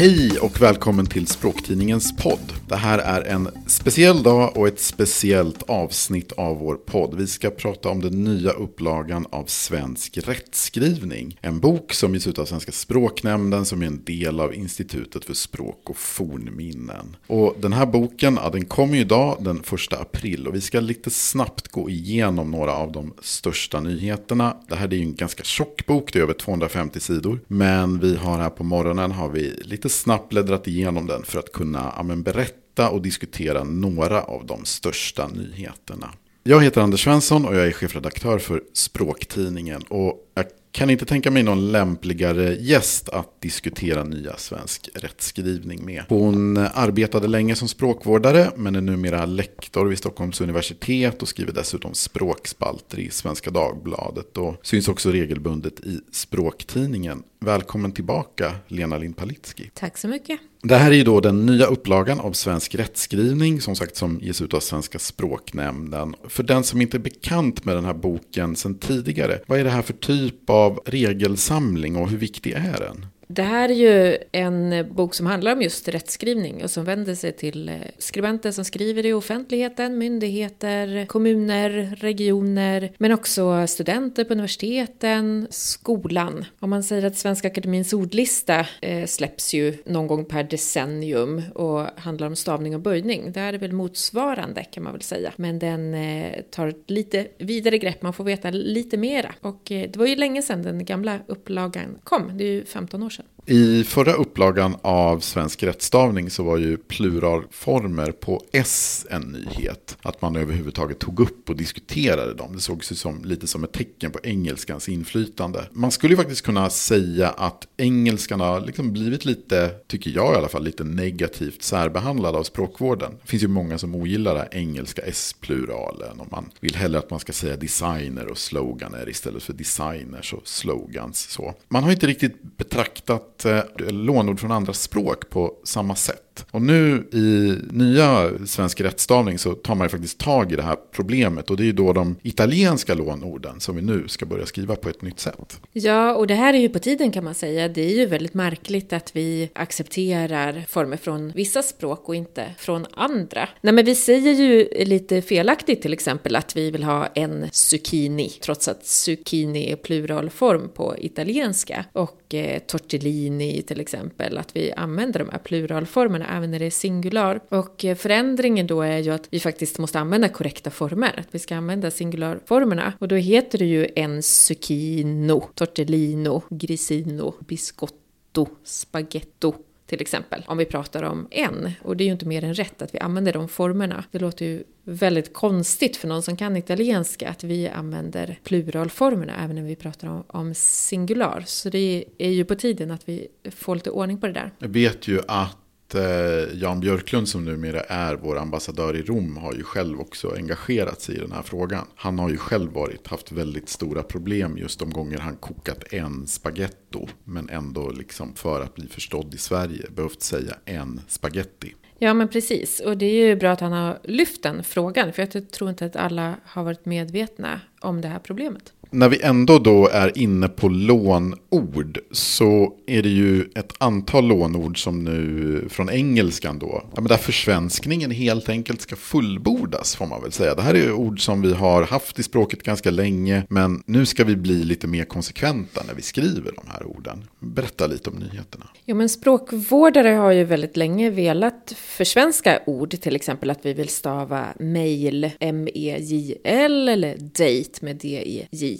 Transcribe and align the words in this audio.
Hej 0.00 0.38
och 0.38 0.62
välkommen 0.62 1.06
till 1.06 1.26
Språktidningens 1.26 2.16
podd. 2.16 2.52
Det 2.68 2.76
här 2.76 2.98
är 2.98 3.22
en 3.22 3.48
speciell 3.66 4.22
dag 4.22 4.56
och 4.56 4.68
ett 4.68 4.80
speciellt 4.80 5.62
avsnitt 5.62 6.32
av 6.32 6.58
vår 6.58 6.74
podd. 6.74 7.14
Vi 7.14 7.26
ska 7.26 7.50
prata 7.50 7.88
om 7.88 8.00
den 8.00 8.24
nya 8.24 8.50
upplagan 8.50 9.26
av 9.30 9.44
Svensk 9.44 10.18
rättskrivning. 10.18 11.38
En 11.40 11.60
bok 11.60 11.92
som 11.92 12.14
ges 12.14 12.26
ut 12.26 12.38
av 12.38 12.44
Svenska 12.44 12.72
språknämnden 12.72 13.64
som 13.64 13.82
är 13.82 13.86
en 13.86 14.04
del 14.04 14.40
av 14.40 14.54
Institutet 14.54 15.24
för 15.24 15.34
språk 15.34 15.90
och 15.90 15.96
fornminnen. 15.96 17.16
Och 17.26 17.56
den 17.58 17.72
här 17.72 17.86
boken, 17.86 18.38
ja, 18.42 18.50
den 18.50 18.64
kommer 18.64 18.98
idag 18.98 19.36
den 19.40 19.56
1 19.58 19.92
april 20.00 20.46
och 20.46 20.54
vi 20.54 20.60
ska 20.60 20.80
lite 20.80 21.10
snabbt 21.10 21.68
gå 21.68 21.90
igenom 21.90 22.50
några 22.50 22.72
av 22.72 22.92
de 22.92 23.14
största 23.22 23.80
nyheterna. 23.80 24.56
Det 24.68 24.76
här 24.76 24.88
är 24.88 24.96
ju 24.96 25.02
en 25.02 25.14
ganska 25.14 25.42
tjock 25.42 25.86
bok, 25.86 26.12
det 26.12 26.18
är 26.18 26.22
över 26.22 26.34
250 26.34 27.00
sidor. 27.00 27.40
Men 27.46 27.98
vi 27.98 28.16
har 28.16 28.38
här 28.38 28.50
på 28.50 28.64
morgonen 28.64 29.12
har 29.12 29.28
vi 29.28 29.54
lite 29.64 29.89
snabbt 29.90 30.28
bläddrat 30.28 30.68
igenom 30.68 31.06
den 31.06 31.22
för 31.22 31.38
att 31.38 31.52
kunna 31.52 31.90
amen, 31.90 32.22
berätta 32.22 32.90
och 32.90 33.02
diskutera 33.02 33.64
några 33.64 34.22
av 34.22 34.46
de 34.46 34.64
största 34.64 35.28
nyheterna. 35.28 36.10
Jag 36.42 36.62
heter 36.62 36.80
Anders 36.80 37.04
Svensson 37.04 37.46
och 37.46 37.56
jag 37.56 37.66
är 37.66 37.72
chefredaktör 37.72 38.38
för 38.38 38.62
Språktidningen. 38.72 39.82
Och 39.88 40.29
jag 40.40 40.46
kan 40.72 40.90
inte 40.90 41.04
tänka 41.04 41.30
mig 41.30 41.42
någon 41.42 41.72
lämpligare 41.72 42.54
gäst 42.54 43.08
att 43.08 43.40
diskutera 43.40 44.04
nya 44.04 44.36
svensk 44.36 44.88
rättskrivning 44.94 45.84
med. 45.84 46.04
Hon 46.08 46.56
arbetade 46.56 47.28
länge 47.28 47.54
som 47.54 47.68
språkvårdare 47.68 48.50
men 48.56 48.76
är 48.76 48.80
numera 48.80 49.26
lektor 49.26 49.86
vid 49.86 49.98
Stockholms 49.98 50.40
universitet 50.40 51.22
och 51.22 51.28
skriver 51.28 51.52
dessutom 51.52 51.94
språkspalter 51.94 52.98
i 52.98 53.10
Svenska 53.10 53.50
Dagbladet 53.50 54.36
och 54.36 54.56
syns 54.62 54.88
också 54.88 55.10
regelbundet 55.10 55.80
i 55.80 56.00
Språktidningen. 56.12 57.22
Välkommen 57.40 57.92
tillbaka 57.92 58.52
Lena 58.68 58.98
Lind 58.98 59.16
Palitski. 59.16 59.70
Tack 59.74 59.98
så 59.98 60.08
mycket. 60.08 60.40
Det 60.62 60.76
här 60.76 60.90
är 60.90 60.94
ju 60.94 61.04
då 61.04 61.20
den 61.20 61.46
nya 61.46 61.66
upplagan 61.66 62.20
av 62.20 62.32
svensk 62.32 62.74
rättskrivning 62.74 63.60
som 63.60 63.76
sagt 63.76 63.96
som 63.96 64.20
ges 64.22 64.42
ut 64.42 64.54
av 64.54 64.60
Svenska 64.60 64.98
språknämnden. 64.98 66.14
För 66.28 66.42
den 66.42 66.64
som 66.64 66.80
inte 66.80 66.96
är 66.96 66.98
bekant 66.98 67.64
med 67.64 67.76
den 67.76 67.84
här 67.84 67.94
boken 67.94 68.56
sedan 68.56 68.78
tidigare, 68.78 69.40
vad 69.46 69.60
är 69.60 69.64
det 69.64 69.70
här 69.70 69.82
för 69.82 69.92
typ 69.92 70.29
Typ 70.30 70.50
av 70.50 70.80
regelsamling 70.86 71.96
och 71.96 72.10
hur 72.10 72.18
viktig 72.18 72.52
är 72.52 72.78
den? 72.78 73.06
Det 73.32 73.42
här 73.42 73.68
är 73.68 73.74
ju 73.74 74.18
en 74.32 74.88
bok 74.94 75.14
som 75.14 75.26
handlar 75.26 75.52
om 75.52 75.62
just 75.62 75.88
rättskrivning 75.88 76.64
och 76.64 76.70
som 76.70 76.84
vänder 76.84 77.14
sig 77.14 77.32
till 77.32 77.68
eh, 77.68 77.74
skribenter 77.98 78.50
som 78.50 78.64
skriver 78.64 79.06
i 79.06 79.12
offentligheten, 79.12 79.98
myndigheter, 79.98 81.06
kommuner, 81.06 81.96
regioner, 82.00 82.92
men 82.98 83.12
också 83.12 83.66
studenter 83.66 84.24
på 84.24 84.32
universiteten, 84.32 85.46
skolan. 85.50 86.44
Om 86.58 86.70
man 86.70 86.82
säger 86.82 87.06
att 87.06 87.16
Svenska 87.16 87.48
Akademins 87.48 87.92
ordlista 87.92 88.66
eh, 88.80 89.06
släpps 89.06 89.54
ju 89.54 89.76
någon 89.84 90.06
gång 90.06 90.24
per 90.24 90.42
decennium 90.42 91.42
och 91.54 91.86
handlar 91.96 92.26
om 92.26 92.36
stavning 92.36 92.74
och 92.74 92.80
böjning. 92.80 93.32
Det 93.32 93.40
här 93.40 93.52
är 93.52 93.58
väl 93.58 93.72
motsvarande 93.72 94.64
kan 94.64 94.82
man 94.82 94.92
väl 94.92 95.02
säga, 95.02 95.32
men 95.36 95.58
den 95.58 95.94
eh, 95.94 96.40
tar 96.50 96.68
ett 96.68 96.90
lite 96.90 97.26
vidare 97.38 97.78
grepp, 97.78 98.02
man 98.02 98.12
får 98.12 98.24
veta 98.24 98.50
lite 98.50 98.96
mera. 98.96 99.34
Och 99.40 99.60
det 99.64 99.96
var 99.96 100.06
ju 100.06 100.16
länge 100.16 100.42
sedan 100.42 100.62
den 100.62 100.84
gamla 100.84 101.18
upplagan 101.26 101.98
kom, 102.04 102.38
det 102.38 102.44
är 102.44 102.52
ju 102.52 102.64
15 102.64 103.02
år 103.02 103.10
sedan. 103.10 103.19
Dankeschön. 103.20 103.39
I 103.46 103.84
förra 103.84 104.12
upplagan 104.12 104.76
av 104.82 105.20
Svensk 105.20 105.62
rättstavning 105.62 106.30
så 106.30 106.42
var 106.42 106.58
ju 106.58 106.76
pluralformer 106.76 108.12
på 108.12 108.44
S 108.52 109.06
en 109.10 109.22
nyhet. 109.22 109.96
Att 110.02 110.22
man 110.22 110.36
överhuvudtaget 110.36 110.98
tog 110.98 111.20
upp 111.20 111.50
och 111.50 111.56
diskuterade 111.56 112.34
dem. 112.34 112.52
Det 112.52 112.60
sågs 112.60 112.92
ju 112.92 112.96
som, 112.96 113.24
lite 113.24 113.46
som 113.46 113.64
ett 113.64 113.72
tecken 113.72 114.10
på 114.10 114.18
engelskans 114.22 114.88
inflytande. 114.88 115.64
Man 115.72 115.90
skulle 115.90 116.12
ju 116.12 116.16
faktiskt 116.16 116.42
kunna 116.42 116.70
säga 116.70 117.28
att 117.28 117.66
engelskan 117.76 118.40
har 118.40 118.60
liksom 118.60 118.92
blivit 118.92 119.24
lite, 119.24 119.70
tycker 119.86 120.10
jag 120.10 120.34
i 120.34 120.36
alla 120.36 120.48
fall, 120.48 120.64
lite 120.64 120.84
negativt 120.84 121.62
särbehandlad 121.62 122.36
av 122.36 122.42
språkvården. 122.42 123.12
Det 123.22 123.28
finns 123.28 123.42
ju 123.42 123.48
många 123.48 123.78
som 123.78 123.94
ogillar 123.94 124.34
det 124.34 124.48
engelska 124.52 125.02
S-pluralen. 125.02 126.20
Och 126.20 126.32
man 126.32 126.50
vill 126.60 126.74
hellre 126.74 126.98
att 126.98 127.10
man 127.10 127.20
ska 127.20 127.32
säga 127.32 127.56
designer 127.56 128.26
och 128.26 128.38
sloganer 128.38 129.08
istället 129.08 129.42
för 129.42 129.52
designers 129.52 130.34
och 130.34 130.48
slogans. 130.48 131.18
Så. 131.30 131.54
Man 131.68 131.84
har 131.84 131.90
inte 131.90 132.06
riktigt 132.06 132.56
betraktat 132.56 133.39
Eh, 133.44 133.62
lånord 133.78 134.40
från 134.40 134.52
andra 134.52 134.72
språk 134.72 135.30
på 135.30 135.54
samma 135.64 135.94
sätt. 135.94 136.29
Och 136.50 136.62
nu 136.62 137.08
i 137.12 137.54
nya 137.70 138.30
svensk 138.46 138.80
rättstavning 138.80 139.38
så 139.38 139.52
tar 139.52 139.74
man 139.74 139.84
ju 139.84 139.88
faktiskt 139.88 140.18
tag 140.18 140.52
i 140.52 140.56
det 140.56 140.62
här 140.62 140.76
problemet. 140.92 141.50
Och 141.50 141.56
det 141.56 141.62
är 141.62 141.66
ju 141.66 141.72
då 141.72 141.92
de 141.92 142.16
italienska 142.22 142.94
lånorden 142.94 143.60
som 143.60 143.76
vi 143.76 143.82
nu 143.82 144.08
ska 144.08 144.26
börja 144.26 144.46
skriva 144.46 144.76
på 144.76 144.88
ett 144.88 145.02
nytt 145.02 145.20
sätt. 145.20 145.60
Ja, 145.72 146.14
och 146.14 146.26
det 146.26 146.34
här 146.34 146.54
är 146.54 146.58
ju 146.58 146.68
på 146.68 146.78
tiden 146.78 147.12
kan 147.12 147.24
man 147.24 147.34
säga. 147.34 147.68
Det 147.68 147.82
är 147.82 147.96
ju 147.96 148.06
väldigt 148.06 148.34
märkligt 148.34 148.92
att 148.92 149.16
vi 149.16 149.50
accepterar 149.54 150.64
former 150.68 150.96
från 150.96 151.30
vissa 151.30 151.62
språk 151.62 152.08
och 152.08 152.14
inte 152.14 152.44
från 152.58 152.86
andra. 152.94 153.48
Nej, 153.60 153.74
men 153.74 153.84
vi 153.84 153.94
säger 153.94 154.32
ju 154.32 154.68
lite 154.84 155.22
felaktigt 155.22 155.82
till 155.82 155.92
exempel 155.92 156.36
att 156.36 156.56
vi 156.56 156.70
vill 156.70 156.84
ha 156.84 157.06
en 157.06 157.48
zucchini, 157.52 158.28
trots 158.28 158.68
att 158.68 158.86
zucchini 158.86 159.72
är 159.72 159.76
pluralform 159.76 160.68
på 160.68 160.94
italienska. 160.98 161.84
Och 161.92 162.34
eh, 162.34 162.58
tortellini 162.58 163.62
till 163.62 163.80
exempel, 163.80 164.38
att 164.38 164.56
vi 164.56 164.72
använder 164.72 165.20
de 165.20 165.28
här 165.30 165.38
pluralformerna 165.38 166.26
även 166.36 166.50
när 166.50 166.58
det 166.58 166.66
är 166.66 166.70
singular. 166.70 167.40
Och 167.48 167.84
eh, 167.84 167.96
förändringen 167.96 168.66
då 168.66 168.82
är 168.82 168.98
ju 168.98 169.10
att 169.10 169.28
vi 169.30 169.40
faktiskt 169.40 169.78
måste 169.78 170.00
använda 170.00 170.28
korrekta 170.28 170.70
former, 170.70 171.14
att 171.18 171.28
vi 171.30 171.38
ska 171.38 171.56
använda 171.56 171.90
singularformerna. 171.90 172.92
Och 172.98 173.08
då 173.08 173.16
heter 173.16 173.58
det 173.58 173.64
ju 173.64 173.88
en 173.96 174.22
zucchino, 174.22 175.48
tortellino, 175.54 176.42
grisino, 176.50 177.34
biscotto, 177.40 178.46
spaghetto 178.64 179.54
till 179.90 180.00
exempel, 180.00 180.44
om 180.46 180.58
vi 180.58 180.64
pratar 180.64 181.02
om 181.02 181.28
en. 181.30 181.70
Och 181.82 181.96
det 181.96 182.04
är 182.04 182.06
ju 182.06 182.12
inte 182.12 182.26
mer 182.26 182.44
än 182.44 182.54
rätt 182.54 182.82
att 182.82 182.94
vi 182.94 182.98
använder 182.98 183.32
de 183.32 183.48
formerna. 183.48 184.04
Det 184.10 184.18
låter 184.18 184.44
ju 184.44 184.64
väldigt 184.84 185.34
konstigt 185.34 185.96
för 185.96 186.08
någon 186.08 186.22
som 186.22 186.36
kan 186.36 186.56
italienska 186.56 187.28
att 187.28 187.44
vi 187.44 187.68
använder 187.68 188.38
pluralformerna 188.44 189.44
även 189.44 189.56
när 189.56 189.62
vi 189.62 189.76
pratar 189.76 190.08
om, 190.08 190.24
om 190.26 190.54
singular. 190.54 191.44
Så 191.46 191.70
det 191.70 192.04
är 192.18 192.30
ju 192.30 192.44
på 192.44 192.54
tiden 192.54 192.90
att 192.90 193.08
vi 193.08 193.28
får 193.50 193.74
lite 193.74 193.90
ordning 193.90 194.20
på 194.20 194.26
det 194.26 194.32
där. 194.32 194.52
Jag 194.58 194.68
vet 194.68 195.08
ju 195.08 195.20
att 195.28 195.56
Eh, 195.94 196.54
Jan 196.54 196.80
Björklund 196.80 197.28
som 197.28 197.44
numera 197.44 197.80
är 197.80 198.14
vår 198.14 198.38
ambassadör 198.38 198.96
i 198.96 199.02
Rom 199.02 199.36
har 199.36 199.54
ju 199.54 199.62
själv 199.62 200.00
också 200.00 200.34
engagerat 200.36 201.00
sig 201.00 201.14
i 201.14 201.18
den 201.18 201.32
här 201.32 201.42
frågan. 201.42 201.86
Han 201.94 202.18
har 202.18 202.30
ju 202.30 202.36
själv 202.36 202.72
varit, 202.72 203.06
haft 203.06 203.32
väldigt 203.32 203.68
stora 203.68 204.02
problem 204.02 204.58
just 204.58 204.78
de 204.78 204.90
gånger 204.90 205.18
han 205.18 205.36
kokat 205.36 205.92
en 205.92 206.26
spaghetto. 206.26 207.08
Men 207.24 207.48
ändå 207.48 207.90
liksom 207.90 208.34
för 208.34 208.60
att 208.60 208.74
bli 208.74 208.88
förstådd 208.88 209.34
i 209.34 209.38
Sverige 209.38 209.86
behövt 209.90 210.22
säga 210.22 210.54
en 210.64 211.00
spaghetti. 211.08 211.74
Ja, 211.98 212.14
men 212.14 212.28
precis. 212.28 212.80
Och 212.80 212.96
det 212.96 213.06
är 213.06 213.26
ju 213.26 213.36
bra 213.36 213.50
att 213.50 213.60
han 213.60 213.72
har 213.72 213.98
lyft 214.04 214.42
den 214.42 214.64
frågan. 214.64 215.12
För 215.12 215.22
jag 215.22 215.50
tror 215.50 215.70
inte 215.70 215.86
att 215.86 215.96
alla 215.96 216.34
har 216.44 216.64
varit 216.64 216.86
medvetna 216.86 217.60
om 217.80 218.00
det 218.00 218.08
här 218.08 218.18
problemet 218.18 218.72
när 218.90 219.08
vi 219.08 219.22
ändå 219.22 219.58
då 219.58 219.88
är 219.88 220.18
inne 220.18 220.48
på 220.48 220.68
lånord 220.68 221.98
så 222.10 222.74
är 222.86 223.02
det 223.02 223.08
ju 223.08 223.40
ett 223.54 223.72
antal 223.78 224.26
lånord 224.26 224.82
som 224.82 225.04
nu 225.04 225.68
från 225.68 225.90
engelskan 225.90 226.58
då, 226.58 226.82
ja, 226.94 227.00
men 227.00 227.08
där 227.08 227.16
försvenskningen 227.16 228.10
helt 228.10 228.48
enkelt 228.48 228.80
ska 228.80 228.96
fullbordas 228.96 229.96
får 229.96 230.06
man 230.06 230.22
väl 230.22 230.32
säga. 230.32 230.54
Det 230.54 230.62
här 230.62 230.74
är 230.74 230.78
ju 230.78 230.92
ord 230.92 231.24
som 231.24 231.42
vi 231.42 231.52
har 231.52 231.82
haft 231.82 232.18
i 232.18 232.22
språket 232.22 232.62
ganska 232.62 232.90
länge 232.90 233.46
men 233.48 233.82
nu 233.86 234.06
ska 234.06 234.24
vi 234.24 234.36
bli 234.36 234.64
lite 234.64 234.86
mer 234.86 235.04
konsekventa 235.04 235.82
när 235.86 235.94
vi 235.94 236.02
skriver 236.02 236.52
de 236.52 236.64
här 236.68 236.86
orden. 236.86 237.24
Berätta 237.38 237.86
lite 237.86 238.10
om 238.10 238.16
nyheterna. 238.16 238.66
Ja 238.84 238.94
men 238.94 239.08
språkvårdare 239.08 240.08
har 240.08 240.30
ju 240.30 240.44
väldigt 240.44 240.76
länge 240.76 241.10
velat 241.10 241.74
försvenska 241.76 242.60
ord, 242.66 242.90
till 242.90 243.16
exempel 243.16 243.50
att 243.50 243.66
vi 243.66 243.72
vill 243.72 243.88
stava 243.88 244.46
mail, 244.60 245.30
M-E-J-L 245.40 246.88
eller 246.88 247.16
date 247.18 247.84
med 247.84 247.96
D-E-J 247.96 248.79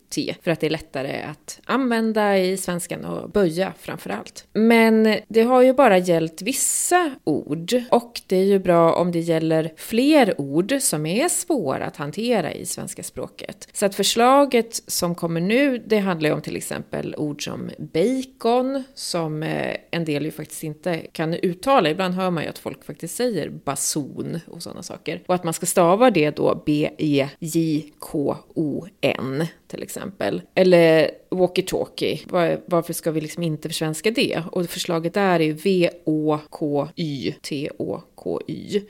T 0.11 0.35
för 0.41 0.51
att 0.51 0.59
det 0.59 0.65
är 0.65 0.71
lättare 0.71 1.21
att 1.21 1.59
använda 1.65 2.37
i 2.37 2.57
svenskan 2.57 3.05
och 3.05 3.29
böja 3.29 3.73
framförallt. 3.79 4.45
Men 4.53 5.17
det 5.27 5.41
har 5.41 5.61
ju 5.61 5.73
bara 5.73 5.97
gällt 5.97 6.41
vissa 6.41 7.11
ord 7.23 7.83
och 7.91 8.21
det 8.27 8.35
är 8.35 8.43
ju 8.43 8.59
bra 8.59 8.93
om 8.93 9.11
det 9.11 9.19
gäller 9.19 9.73
fler 9.77 10.41
ord 10.41 10.73
som 10.79 11.05
är 11.05 11.29
svåra 11.29 11.85
att 11.85 11.97
hantera 11.97 12.53
i 12.53 12.65
svenska 12.65 13.03
språket. 13.03 13.67
Så 13.73 13.85
att 13.85 13.95
förslaget 13.95 14.83
som 14.87 15.15
kommer 15.15 15.41
nu, 15.41 15.83
det 15.85 15.97
handlar 15.99 16.29
ju 16.29 16.35
om 16.35 16.41
till 16.41 16.55
exempel 16.55 17.15
ord 17.17 17.43
som 17.43 17.69
bacon 17.77 18.83
som 18.95 19.43
eh, 19.43 19.75
en 19.91 20.05
del 20.05 20.25
ju 20.25 20.31
faktiskt 20.31 20.63
inte 20.63 20.97
kan 20.97 21.33
uttala. 21.33 21.89
Ibland 21.89 22.13
hör 22.13 22.31
man 22.31 22.43
ju 22.43 22.49
att 22.49 22.59
folk 22.59 22.85
faktiskt 22.85 23.15
säger 23.15 23.49
bason 23.49 24.39
och 24.47 24.63
sådana 24.63 24.83
saker. 24.83 25.23
Och 25.27 25.35
att 25.35 25.43
man 25.43 25.53
ska 25.53 25.65
stava 25.65 26.11
det 26.11 26.35
då 26.35 26.63
B-E-J-K-O-N 26.65 27.27
till 29.67 29.83
exempel. 29.83 30.00
Eller 30.55 31.20
walkie-talkie. 31.31 32.19
Var, 32.29 32.61
varför 32.65 32.93
ska 32.93 33.11
vi 33.11 33.21
liksom 33.21 33.43
inte 33.43 33.69
försvenska 33.69 34.11
det? 34.11 34.43
Och 34.51 34.65
förslaget 34.69 35.13
där 35.13 35.39
är 35.39 35.53
V-Å-K-Y-T-Å-K-Y. 35.53 36.41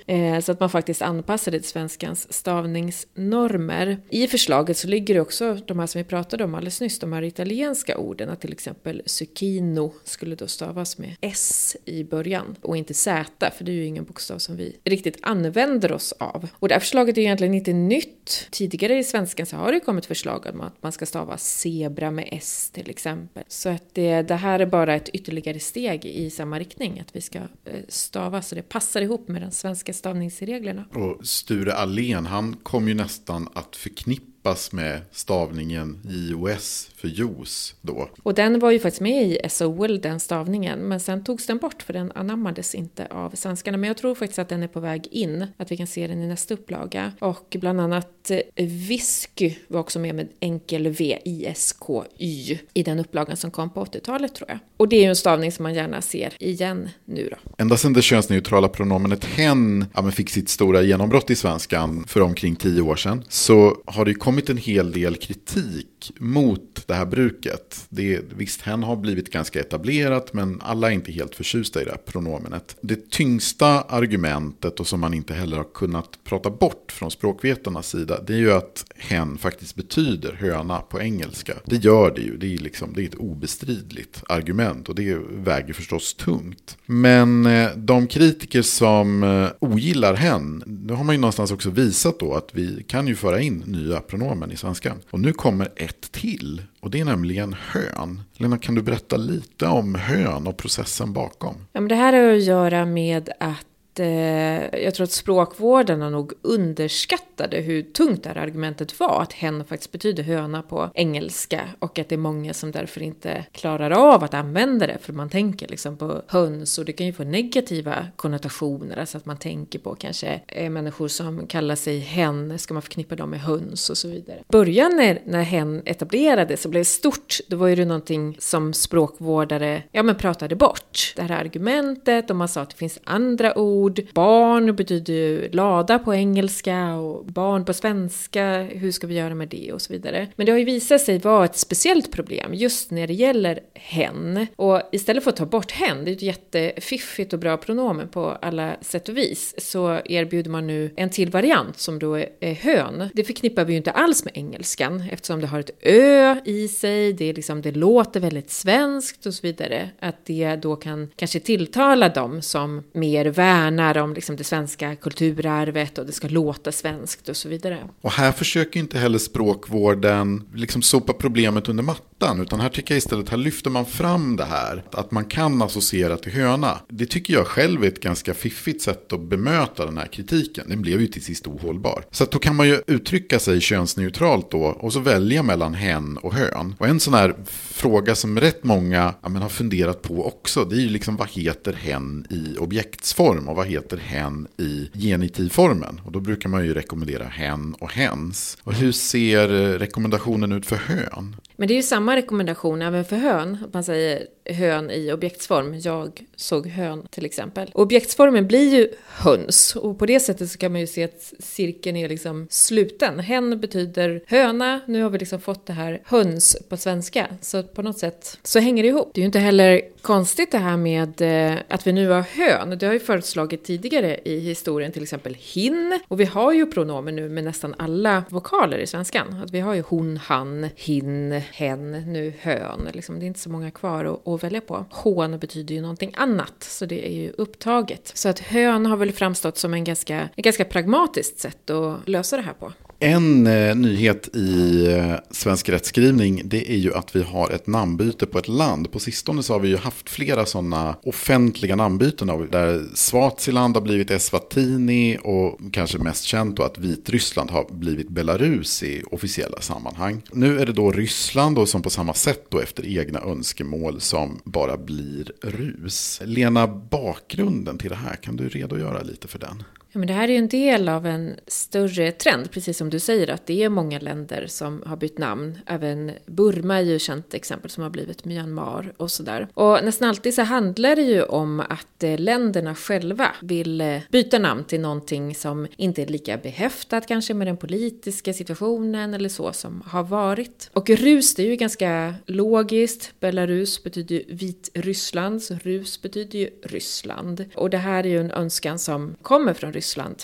Eh, 0.08 0.40
så 0.40 0.52
att 0.52 0.60
man 0.60 0.70
faktiskt 0.70 1.02
anpassar 1.02 1.52
det 1.52 1.60
till 1.60 1.70
svenskans 1.70 2.34
stavningsnormer. 2.34 3.98
I 4.10 4.28
förslaget 4.28 4.78
så 4.78 4.88
ligger 4.88 5.14
det 5.14 5.22
också 5.22 5.58
de 5.66 5.80
här 5.80 5.88
som 5.88 6.00
vi 6.00 6.06
pratade 6.06 6.44
om 6.44 6.56
alldeles 6.56 6.82
nyss, 6.82 7.00
de 7.00 7.14
här 7.14 7.24
italienska 7.24 7.98
orden, 7.98 8.30
att 8.30 8.42
till 8.42 8.52
exempel 8.52 9.02
zucchino 9.06 9.94
skulle 10.04 10.36
då 10.36 10.48
stavas 10.48 10.98
med 10.98 11.16
S 11.22 11.78
i 11.86 12.04
början 12.04 12.56
och 12.62 12.78
inte 12.78 12.94
Z, 12.94 13.52
för 13.58 13.64
det 13.64 13.72
är 13.72 13.74
ju 13.74 13.86
ingen 13.86 14.04
bokstav 14.04 14.38
som 14.38 14.58
vi 14.58 14.78
riktigt 14.84 15.18
använder 15.22 15.92
oss 15.92 16.12
av. 16.12 16.48
Och 16.54 16.68
det 16.68 16.76
här 16.76 16.80
förslaget 16.80 17.18
är 17.18 17.22
egentligen 17.22 17.54
inte 17.54 17.74
nytt. 17.74 18.48
Tidigare 18.52 18.98
i 18.98 19.04
svenskan 19.04 19.46
så 19.46 19.56
har 19.56 19.72
det 19.72 19.80
kommit 19.80 20.06
förslag 20.06 20.48
om 20.54 20.62
att 20.62 20.84
man 20.84 20.92
ska 20.92 21.06
stava 21.06 21.38
zebra 21.38 22.12
med 22.12 22.31
S 22.32 22.70
till 22.74 22.90
exempel. 22.90 23.44
Så 23.48 23.70
att 23.70 23.96
det, 23.96 24.22
det 24.22 24.36
här 24.36 24.60
är 24.60 24.66
bara 24.66 24.96
ett 24.96 25.10
ytterligare 25.10 25.60
steg 25.60 26.06
i 26.06 26.30
samma 26.30 26.60
riktning, 26.60 27.00
att 27.00 27.16
vi 27.16 27.22
ska 27.22 27.38
eh, 27.38 27.46
stava 27.88 28.42
så 28.42 28.56
det 28.56 28.62
passar 28.62 29.02
ihop 29.02 29.28
med 29.28 29.42
de 29.42 29.52
svenska 29.52 29.94
stavningsreglerna. 29.94 30.86
Och 30.94 31.28
Sture 31.28 31.74
Allén, 31.74 32.26
han 32.26 32.56
kom 32.64 32.88
ju 32.88 32.94
nästan 32.94 33.50
att 33.54 33.76
förknippa 33.76 34.41
förknippas 34.42 34.72
med 34.72 35.02
stavningen 35.12 36.00
JOS 36.04 36.90
för 36.96 37.08
juice 37.08 37.76
då. 37.82 38.10
Och 38.24 38.34
den 38.34 38.60
var 38.60 38.72
ju 38.72 38.80
faktiskt 38.80 39.02
med 39.02 39.24
i 39.24 39.40
SOL, 39.50 40.02
den 40.02 40.20
stavningen, 40.20 40.80
men 40.80 41.00
sen 41.00 41.24
togs 41.24 41.46
den 41.46 41.58
bort 41.58 41.84
för 41.84 41.94
den 41.94 42.12
anammades 42.16 42.76
inte 42.76 43.08
av 43.08 43.30
svenskarna. 43.36 43.78
Men 43.78 43.88
jag 43.88 43.98
tror 43.98 44.16
faktiskt 44.16 44.40
att 44.40 44.50
den 44.50 44.64
är 44.64 44.68
på 44.68 44.80
väg 44.80 45.08
in, 45.12 45.48
att 45.58 45.72
vi 45.72 45.78
kan 45.78 45.88
se 45.88 46.08
den 46.08 46.24
i 46.24 46.28
nästa 46.28 46.54
upplaga. 46.54 47.12
Och 47.20 47.58
bland 47.60 47.82
annat 47.82 48.32
eh, 48.32 48.66
Visky 48.66 49.54
var 49.68 49.80
också 49.80 50.00
med 50.00 50.16
med 50.16 50.28
enkel 50.40 50.88
V, 50.88 51.20
I, 51.26 51.46
S, 51.46 51.76
K, 51.80 52.06
Y 52.18 52.58
i 52.74 52.84
den 52.84 53.00
upplagan 53.00 53.38
som 53.38 53.52
kom 53.52 53.70
på 53.70 53.86
80-talet 53.86 54.36
tror 54.36 54.50
jag. 54.50 54.60
Och 54.78 54.88
det 54.90 54.96
är 54.96 55.02
ju 55.02 55.10
en 55.10 55.16
stavning 55.16 55.52
som 55.52 55.64
man 55.64 55.74
gärna 55.74 56.02
ser 56.02 56.34
igen 56.40 56.90
nu 57.06 57.30
då. 57.32 57.38
Ända 57.58 57.78
sedan 57.78 57.94
det 57.94 58.02
könsneutrala 58.02 58.68
pronomenet 58.68 59.26
hen 59.26 59.86
ja, 59.94 60.12
fick 60.12 60.30
sitt 60.30 60.50
stora 60.50 60.82
genombrott 60.82 61.30
i 61.30 61.36
svenskan 61.36 62.06
för 62.08 62.22
omkring 62.22 62.56
tio 62.56 62.82
år 62.82 62.96
sedan 62.96 63.24
så 63.30 63.78
har 63.86 64.06
det 64.06 64.12
ju 64.12 64.16
kommit 64.32 64.50
en 64.50 64.58
hel 64.58 64.92
del 64.92 65.16
kritik 65.16 66.12
mot 66.20 66.88
det 66.88 66.94
här 66.94 67.06
bruket. 67.06 67.86
Det, 67.90 68.22
visst, 68.38 68.62
hen 68.62 68.84
har 68.84 68.96
blivit 68.96 69.32
ganska 69.32 69.60
etablerat 69.60 70.34
men 70.34 70.62
alla 70.62 70.88
är 70.88 70.94
inte 70.94 71.12
helt 71.12 71.36
förtjusta 71.36 71.82
i 71.82 71.86
det 71.86 71.92
här 71.92 71.98
pronomenet. 71.98 72.78
Det 72.82 73.10
tyngsta 73.10 73.82
argumentet 73.82 74.80
och 74.80 74.88
som 74.88 75.00
man 75.00 75.14
inte 75.14 75.34
heller 75.34 75.58
har 75.58 75.74
kunnat 75.74 76.24
prata 76.24 76.50
bort 76.50 76.92
från 76.92 77.12
språkvetarnas 77.12 77.90
sida 77.90 78.22
det 78.28 78.34
är 78.34 78.38
ju 78.38 78.52
att 78.52 78.86
hen 78.96 79.38
faktiskt 79.38 79.76
betyder 79.76 80.34
höna 80.34 80.80
på 80.80 81.02
engelska. 81.02 81.54
Det 81.66 81.76
gör 81.76 82.12
det 82.16 82.22
ju, 82.22 82.38
det 82.38 82.54
är, 82.54 82.58
liksom, 82.58 82.94
det 82.94 83.02
är 83.02 83.06
ett 83.06 83.16
obestridligt 83.16 84.24
argument 84.30 84.90
och 84.90 84.96
det 84.96 85.18
väger 85.30 85.74
förstås 85.74 86.14
tungt. 86.14 86.78
Men 86.86 87.46
eh, 87.46 87.70
de 87.76 88.08
kritiker 88.08 88.62
som 88.62 89.24
eh, 89.24 89.48
ogillar 89.60 90.14
hen, 90.14 90.64
då 90.66 90.96
har 90.96 91.04
man 91.04 91.16
ju 91.16 91.22
någonstans 91.22 91.52
också 91.52 91.70
visat 91.70 92.20
då 92.20 92.34
att 92.34 92.50
vi 92.52 92.84
kan 92.88 93.08
ju 93.08 93.16
föra 93.16 93.42
in 93.42 93.64
nya 93.68 94.00
pronomen 94.00 94.21
pronomen 94.22 94.52
i 94.52 94.56
svenskan. 94.56 95.02
Och 95.12 95.20
nu 95.20 95.34
kommer 95.34 95.70
ett 95.76 96.12
till. 96.12 96.64
Och 96.80 96.92
det 96.92 97.00
är 97.00 97.06
nämligen 97.06 97.54
hön. 97.54 98.22
Lena, 98.34 98.58
kan 98.58 98.76
du 98.76 98.82
berätta 98.82 99.18
lite 99.18 99.68
om 99.68 99.96
hön 99.96 100.48
och 100.48 100.58
processen 100.58 101.14
bakom? 101.14 101.56
Ja, 101.74 101.82
men 101.82 101.88
det 101.88 101.96
här 101.96 102.14
har 102.14 102.34
att 102.34 102.44
göra 102.44 102.86
med 102.86 103.30
att 103.40 103.66
eh, 104.02 104.84
jag 104.84 104.96
tror 104.96 105.04
att 105.04 105.12
språkvårdarna 105.12 106.10
nog 106.10 106.34
underskattade 106.42 107.58
hur 107.58 107.82
tungt 107.82 108.24
det 108.24 108.30
här 108.30 108.38
argumentet 108.38 109.00
var. 109.00 109.22
Att 109.22 109.34
hen 109.34 109.66
faktiskt 109.66 109.92
betyder 109.92 110.24
höna 110.24 110.62
på 110.62 110.90
engelska 110.94 111.62
och 111.80 112.00
att 112.00 112.10
det 112.10 112.16
är 112.16 112.18
många 112.18 112.54
som 112.54 112.72
därför 112.72 113.02
inte 113.02 113.46
klarar 113.52 113.92
av 113.92 114.24
att 114.24 114.34
använda 114.34 114.88
det. 114.88 114.98
För 115.02 115.14
man 115.14 115.30
tänker 115.30 115.68
liksom 115.68 115.98
på 115.98 116.22
höns 116.28 116.78
och 116.78 116.86
det 116.86 116.94
kan 116.94 117.08
ju 117.08 117.14
få 117.14 117.24
negativa 117.24 118.08
konnotationer. 118.16 118.98
Alltså 118.98 119.18
att 119.18 119.26
man 119.26 119.38
tänker 119.38 119.80
på 119.80 119.96
kanske 119.96 120.42
eh, 120.48 120.70
människor 120.70 121.08
som 121.08 121.48
kallar 121.48 121.76
sig 121.76 122.00
hen, 122.00 122.60
ska 122.60 122.74
man 122.74 122.84
förknippa 122.84 123.16
dem 123.16 123.30
med 123.30 123.42
höns 123.42 123.90
och 123.90 123.98
så 123.98 124.08
vidare. 124.08 124.44
Början 124.48 124.96
när, 124.96 125.22
när 125.26 125.44
hen 125.44 125.82
etablerades 125.86 126.66
och 126.66 126.72
blev 126.72 126.84
stort, 126.84 127.38
då 127.48 127.58
var 127.58 127.68
ju 127.68 127.76
det 127.76 127.86
någonting 127.86 128.36
som 128.40 128.74
språkvårdare 128.74 129.84
ja, 129.92 130.04
men 130.04 130.16
pratade 130.16 130.56
bort. 130.56 131.14
Det 131.16 131.22
här 131.22 131.40
argumentet 131.40 132.30
och 132.30 132.36
man 132.36 132.48
sa 132.48 132.62
att 132.62 132.70
det 132.70 132.76
finns 132.76 133.00
andra 133.04 133.58
ord 133.58 133.91
ord. 134.00 134.14
Barn 134.14 134.76
betyder 134.76 135.14
ju 135.14 135.50
lada 135.52 136.00
på 136.00 136.16
engelska 136.16 136.96
och 136.96 137.26
barn 137.26 137.66
på 137.66 137.74
svenska. 137.74 138.62
Hur 138.62 138.92
ska 138.92 139.08
vi 139.08 139.16
göra 139.16 139.36
med 139.36 139.48
det 139.48 139.74
och 139.74 139.82
så 139.82 139.94
vidare. 139.94 140.28
Men 140.36 140.46
det 140.46 140.52
har 140.52 140.60
ju 140.60 140.66
visat 140.66 141.02
sig 141.02 141.20
vara 141.20 141.46
ett 141.46 141.58
speciellt 141.58 142.12
problem 142.12 142.54
just 142.54 142.92
när 142.92 143.08
det 143.08 143.14
gäller 143.14 143.60
hen. 143.74 144.48
Och 144.56 144.82
istället 144.92 145.24
för 145.24 145.32
att 145.32 145.38
ta 145.38 145.46
bort 145.46 145.72
hen, 145.72 146.06
det 146.06 146.10
är 146.10 146.12
ju 146.12 146.16
ett 146.16 146.22
jättefiffigt 146.22 147.34
och 147.34 147.40
bra 147.40 147.58
pronomen 147.58 148.08
på 148.08 148.38
alla 148.42 148.76
sätt 148.82 149.10
och 149.10 149.18
vis, 149.18 149.56
så 149.58 150.00
erbjuder 150.06 150.52
man 150.52 150.68
nu 150.68 150.94
en 150.96 151.10
till 151.10 151.30
variant 151.30 151.80
som 151.80 152.00
då 152.00 152.16
är 152.16 152.54
hön. 152.54 153.10
Det 153.14 153.24
förknippar 153.24 153.66
vi 153.66 153.74
ju 153.74 153.78
inte 153.78 153.92
alls 153.92 154.26
med 154.26 154.38
engelskan 154.38 155.04
eftersom 155.12 155.42
det 155.42 155.48
har 155.48 155.60
ett 155.60 155.72
ö 155.82 156.36
i 156.46 156.68
sig, 156.68 157.14
det, 157.14 157.26
är 157.26 157.34
liksom, 157.34 157.62
det 157.62 157.72
låter 157.72 158.20
väldigt 158.20 158.52
svenskt 158.52 159.26
och 159.26 159.34
så 159.34 159.48
vidare. 159.48 159.90
Att 160.00 160.26
det 160.26 160.56
då 160.56 160.76
kan 160.76 161.10
kanske 161.16 161.40
tilltala 161.40 162.10
dem 162.10 162.42
som 162.42 162.84
mer 162.94 163.26
värnar 163.26 163.71
värnar 163.72 163.98
om 163.98 164.14
liksom 164.14 164.36
det 164.36 164.44
svenska 164.44 164.96
kulturarvet 164.96 165.98
och 165.98 166.06
det 166.06 166.12
ska 166.12 166.28
låta 166.28 166.72
svenskt 166.72 167.30
och 167.30 167.38
så 167.38 167.50
vidare. 167.50 167.80
Och 168.02 168.12
här 168.12 168.32
försöker 168.32 168.80
inte 168.80 168.98
heller 169.00 169.18
språkvården 169.18 170.44
liksom 170.56 170.82
sopa 170.82 171.14
problemet 171.14 171.70
under 171.70 171.84
mattan, 171.84 172.42
utan 172.42 172.60
här 172.60 172.70
tycker 172.70 172.94
jag 172.94 172.98
istället, 172.98 173.30
här 173.30 173.38
lyfter 173.38 173.70
man 173.70 173.86
fram 173.86 174.36
det 174.36 174.46
här, 174.46 174.84
att 174.92 175.12
man 175.12 175.26
kan 175.26 175.62
associera 175.62 176.18
till 176.18 176.32
höna. 176.32 176.78
Det 176.90 177.06
tycker 177.06 177.34
jag 177.34 177.48
själv 177.48 177.84
är 177.84 177.88
ett 177.88 178.00
ganska 178.00 178.34
fiffigt 178.34 178.82
sätt 178.82 179.14
att 179.14 179.22
bemöta 179.22 179.86
den 179.86 179.98
här 179.98 180.08
kritiken. 180.08 180.66
Den 180.70 180.82
blev 180.82 181.02
ju 181.02 181.08
till 181.08 181.24
sist 181.24 181.48
ohållbar. 181.48 182.04
Så 182.12 182.24
att 182.24 182.32
då 182.32 182.40
kan 182.40 182.56
man 182.56 182.68
ju 182.68 182.82
uttrycka 182.88 183.40
sig 183.40 183.62
könsneutralt 183.62 184.52
då, 184.52 184.64
och 184.64 184.94
så 184.94 185.00
välja 185.00 185.44
mellan 185.44 185.74
hen 185.74 186.18
och 186.18 186.34
hön. 186.34 186.76
Och 186.80 186.88
en 186.88 187.00
sån 187.00 187.14
här 187.14 187.36
fråga 187.48 188.16
som 188.16 188.40
rätt 188.40 188.64
många 188.64 189.14
ja, 189.22 189.30
men 189.30 189.42
har 189.42 189.50
funderat 189.50 190.02
på 190.02 190.26
också, 190.28 190.66
det 190.66 190.76
är 190.76 190.80
ju 190.80 190.90
liksom 190.90 191.16
vad 191.16 191.30
heter 191.30 191.74
hen 191.74 192.28
i 192.30 192.58
objektsform? 192.58 193.48
och 193.48 193.61
vad 193.62 193.70
heter 193.70 193.98
hen 193.98 194.48
i 194.58 194.90
genitivformen? 194.94 196.02
Och 196.06 196.12
då 196.12 196.20
brukar 196.20 196.50
man 196.50 196.66
ju 196.66 196.74
rekommendera 196.74 197.24
hen 197.24 197.74
och 197.74 197.92
hens. 197.92 198.58
Och 198.64 198.74
hur 198.74 198.92
ser 198.92 199.54
eh, 199.54 199.80
rekommendationen 199.80 200.52
ut 200.52 200.66
för 200.66 200.76
hön? 200.76 201.36
Men 201.62 201.68
det 201.68 201.74
är 201.74 201.76
ju 201.76 201.84
samma 201.84 202.16
rekommendation 202.16 202.82
även 202.82 203.06
för 203.06 203.16
hön. 203.16 203.58
Man 203.74 203.84
säger 203.84 204.28
hön 204.46 204.92
i 204.92 205.14
objektsform. 205.14 205.80
Jag 205.80 206.26
såg 206.36 206.68
hön 206.68 207.08
till 207.10 207.26
exempel. 207.26 207.72
Objektsformen 207.74 208.48
blir 208.48 208.74
ju 208.74 208.90
höns 209.08 209.76
och 209.76 210.00
på 210.00 210.06
det 210.06 210.20
sättet 210.20 210.52
så 210.52 210.58
kan 210.58 210.72
man 210.72 210.82
ju 210.82 210.88
se 210.88 211.04
att 211.04 211.34
cirkeln 211.40 211.98
är 211.98 212.10
liksom 212.10 212.48
sluten. 212.50 213.20
Hen 213.20 213.60
betyder 213.60 214.22
höna, 214.28 214.82
nu 214.86 215.04
har 215.04 215.10
vi 215.10 215.20
liksom 215.20 215.42
fått 215.42 215.66
det 215.66 215.74
här 215.74 216.02
höns 216.06 216.58
på 216.70 216.78
svenska. 216.78 217.28
Så 217.42 217.64
på 217.64 217.82
något 217.82 217.98
sätt 217.98 218.40
så 218.44 218.60
hänger 218.60 218.84
det 218.84 218.90
ihop. 218.90 219.12
Det 219.14 219.20
är 219.20 219.22
ju 219.22 219.26
inte 219.26 219.40
heller 219.40 219.82
konstigt 220.02 220.52
det 220.52 220.58
här 220.58 220.78
med 220.78 221.22
eh, 221.22 221.60
att 221.68 221.88
vi 221.88 221.94
nu 221.94 222.10
har 222.10 222.22
hön. 222.22 222.78
Det 222.78 222.86
har 222.86 222.94
ju 222.94 223.00
föreslagit 223.00 223.64
tidigare 223.64 224.20
i 224.26 224.40
historien 224.40 224.92
till 224.92 225.04
exempel 225.04 225.38
hin. 225.40 226.00
Och 226.08 226.20
vi 226.20 226.26
har 226.26 226.54
ju 226.54 226.66
pronomen 226.66 227.16
nu 227.16 227.30
med 227.30 227.44
nästan 227.44 227.76
alla 227.78 228.24
vokaler 228.30 228.78
i 228.78 228.88
svenskan. 228.88 229.42
Att 229.44 229.52
vi 229.52 229.60
har 229.60 229.74
ju 229.74 229.82
hon, 229.82 230.18
han, 230.18 230.70
hin, 230.76 231.42
hen, 231.52 231.92
nu 231.92 232.34
hön. 232.40 232.90
Liksom, 232.94 233.20
det 233.20 233.26
är 233.26 233.28
inte 233.28 233.40
så 233.40 233.50
många 233.50 233.72
kvar 233.72 234.06
att, 234.06 234.28
att 234.28 234.44
välja 234.44 234.62
på. 234.62 234.86
Hån 234.90 235.40
betyder 235.40 235.76
ju 235.76 235.82
någonting 235.82 236.14
annat, 236.18 236.64
så 236.64 236.86
det 236.86 237.08
är 237.08 237.14
ju 237.14 237.32
upptaget. 237.32 238.12
Så 238.14 238.30
att 238.30 238.40
hön 238.40 238.86
har 238.86 238.98
väl 238.98 239.12
framstått 239.12 239.58
som 239.58 239.74
en 239.74 239.84
ganska, 239.84 240.30
ett 240.36 240.44
ganska 240.44 240.66
pragmatiskt 240.66 241.40
sätt 241.40 241.70
att 241.70 242.08
lösa 242.08 242.38
det 242.38 242.44
här 242.44 242.54
på. 242.54 242.72
En 243.04 243.48
eh, 243.48 243.76
nyhet 243.76 244.36
i 244.36 244.86
eh, 244.88 245.16
svensk 245.32 245.70
rättskrivning 245.70 246.42
det 246.46 246.72
är 246.72 246.78
ju 246.78 246.94
att 246.94 247.16
vi 247.16 247.24
har 247.24 247.50
ett 247.50 247.68
namnbyte 247.68 248.26
på 248.26 248.40
ett 248.40 248.48
land. 248.48 248.92
På 248.92 249.00
sistone 249.00 249.44
så 249.44 249.54
har 249.54 249.60
vi 249.60 249.68
ju 249.68 249.78
haft 249.78 250.10
flera 250.10 250.46
sådana 250.46 250.96
offentliga 251.04 251.76
namnbyten 251.76 252.30
av, 252.30 252.50
där 252.52 252.86
Swaziland 252.94 253.76
har 253.76 253.82
blivit 253.82 254.12
Eswatini 254.12 255.18
och 255.24 255.60
kanske 255.72 255.98
mest 255.98 256.24
känt 256.24 256.56
då 256.56 256.64
att 256.64 256.78
Vitryssland 256.78 257.52
har 257.52 257.68
blivit 257.72 258.10
Belarus 258.10 258.84
i 258.84 259.04
officiella 259.12 259.62
sammanhang. 259.62 260.22
Nu 260.32 260.60
är 260.60 260.66
det 260.66 260.74
då 260.74 260.92
Ryssland 260.92 261.58
och 261.58 261.70
som 261.70 261.82
på 261.82 261.90
samma 261.90 262.14
sätt 262.14 262.46
då 262.50 262.60
efter 262.60 262.98
egna 262.98 263.20
önskemål 263.20 264.02
som 264.02 264.40
bara 264.44 264.78
blir 264.78 265.32
rus. 265.42 266.22
Lena, 266.26 266.68
bakgrunden 266.68 267.78
till 267.78 267.90
det 267.90 267.96
här, 267.96 268.16
kan 268.16 268.36
du 268.36 268.50
redogöra 268.50 269.02
lite 269.02 269.28
för 269.28 269.40
den? 269.40 269.64
Ja, 269.94 270.00
men 270.00 270.08
det 270.08 270.14
här 270.14 270.24
är 270.24 270.32
ju 270.32 270.38
en 270.38 270.48
del 270.48 270.90
av 270.90 271.06
en 271.06 271.36
större 271.48 272.12
trend, 272.12 272.52
precis 272.52 272.78
som 272.78 272.90
du 272.90 273.00
säger, 273.00 273.30
att 273.30 273.46
det 273.46 273.64
är 273.64 273.70
många 273.70 274.00
länder 274.00 274.46
som 274.48 274.84
har 274.86 274.98
bytt 274.98 275.18
namn. 275.18 275.60
Även 275.66 276.12
Burma 276.26 276.78
är 276.78 276.82
ju 276.82 276.96
ett 276.96 277.02
känt 277.02 277.34
exempel 277.34 277.70
som 277.72 277.84
har 277.84 277.90
blivit 277.90 278.26
Myanmar 278.26 278.94
och 278.98 279.12
sådär. 279.12 279.48
Och 279.54 279.84
nästan 279.84 280.10
alltid 280.10 280.34
så 280.34 280.42
handlar 280.42 280.96
det 280.96 281.02
ju 281.02 281.24
om 281.24 281.60
att 281.60 282.04
eh, 282.04 282.20
länderna 282.20 282.76
själva 282.76 283.32
vill 283.42 283.82
eh, 283.82 283.98
byta 284.12 284.40
namn 284.40 284.64
till 284.64 284.82
någonting 284.82 285.36
som 285.36 285.68
inte 285.78 286.02
är 286.02 286.08
lika 286.08 286.38
behäftat 286.38 287.08
kanske 287.08 287.34
med 287.34 287.48
den 287.48 287.58
politiska 287.58 288.34
situationen 288.34 289.14
eller 289.14 289.30
så 289.30 289.54
som 289.54 289.84
har 289.86 290.04
varit. 290.04 290.70
Och 290.74 290.90
rus, 290.90 291.36
det 291.36 291.44
är 291.44 291.48
ju 291.48 291.56
ganska 291.56 292.16
logiskt. 292.26 293.14
Belarus 293.20 293.84
betyder 293.84 294.16
ju 294.16 294.24
Vitryssland, 294.28 295.44
så 295.44 295.56
rus 295.64 296.02
betyder 296.02 296.40
ju 296.40 296.50
Ryssland. 296.64 297.46
Och 297.56 297.70
det 297.70 297.78
här 297.78 298.04
är 298.04 298.10
ju 298.10 298.20
en 298.20 298.32
önskan 298.32 298.80
som 298.80 299.16
kommer 299.22 299.54
från 299.54 299.74
Ryssland 299.74 299.81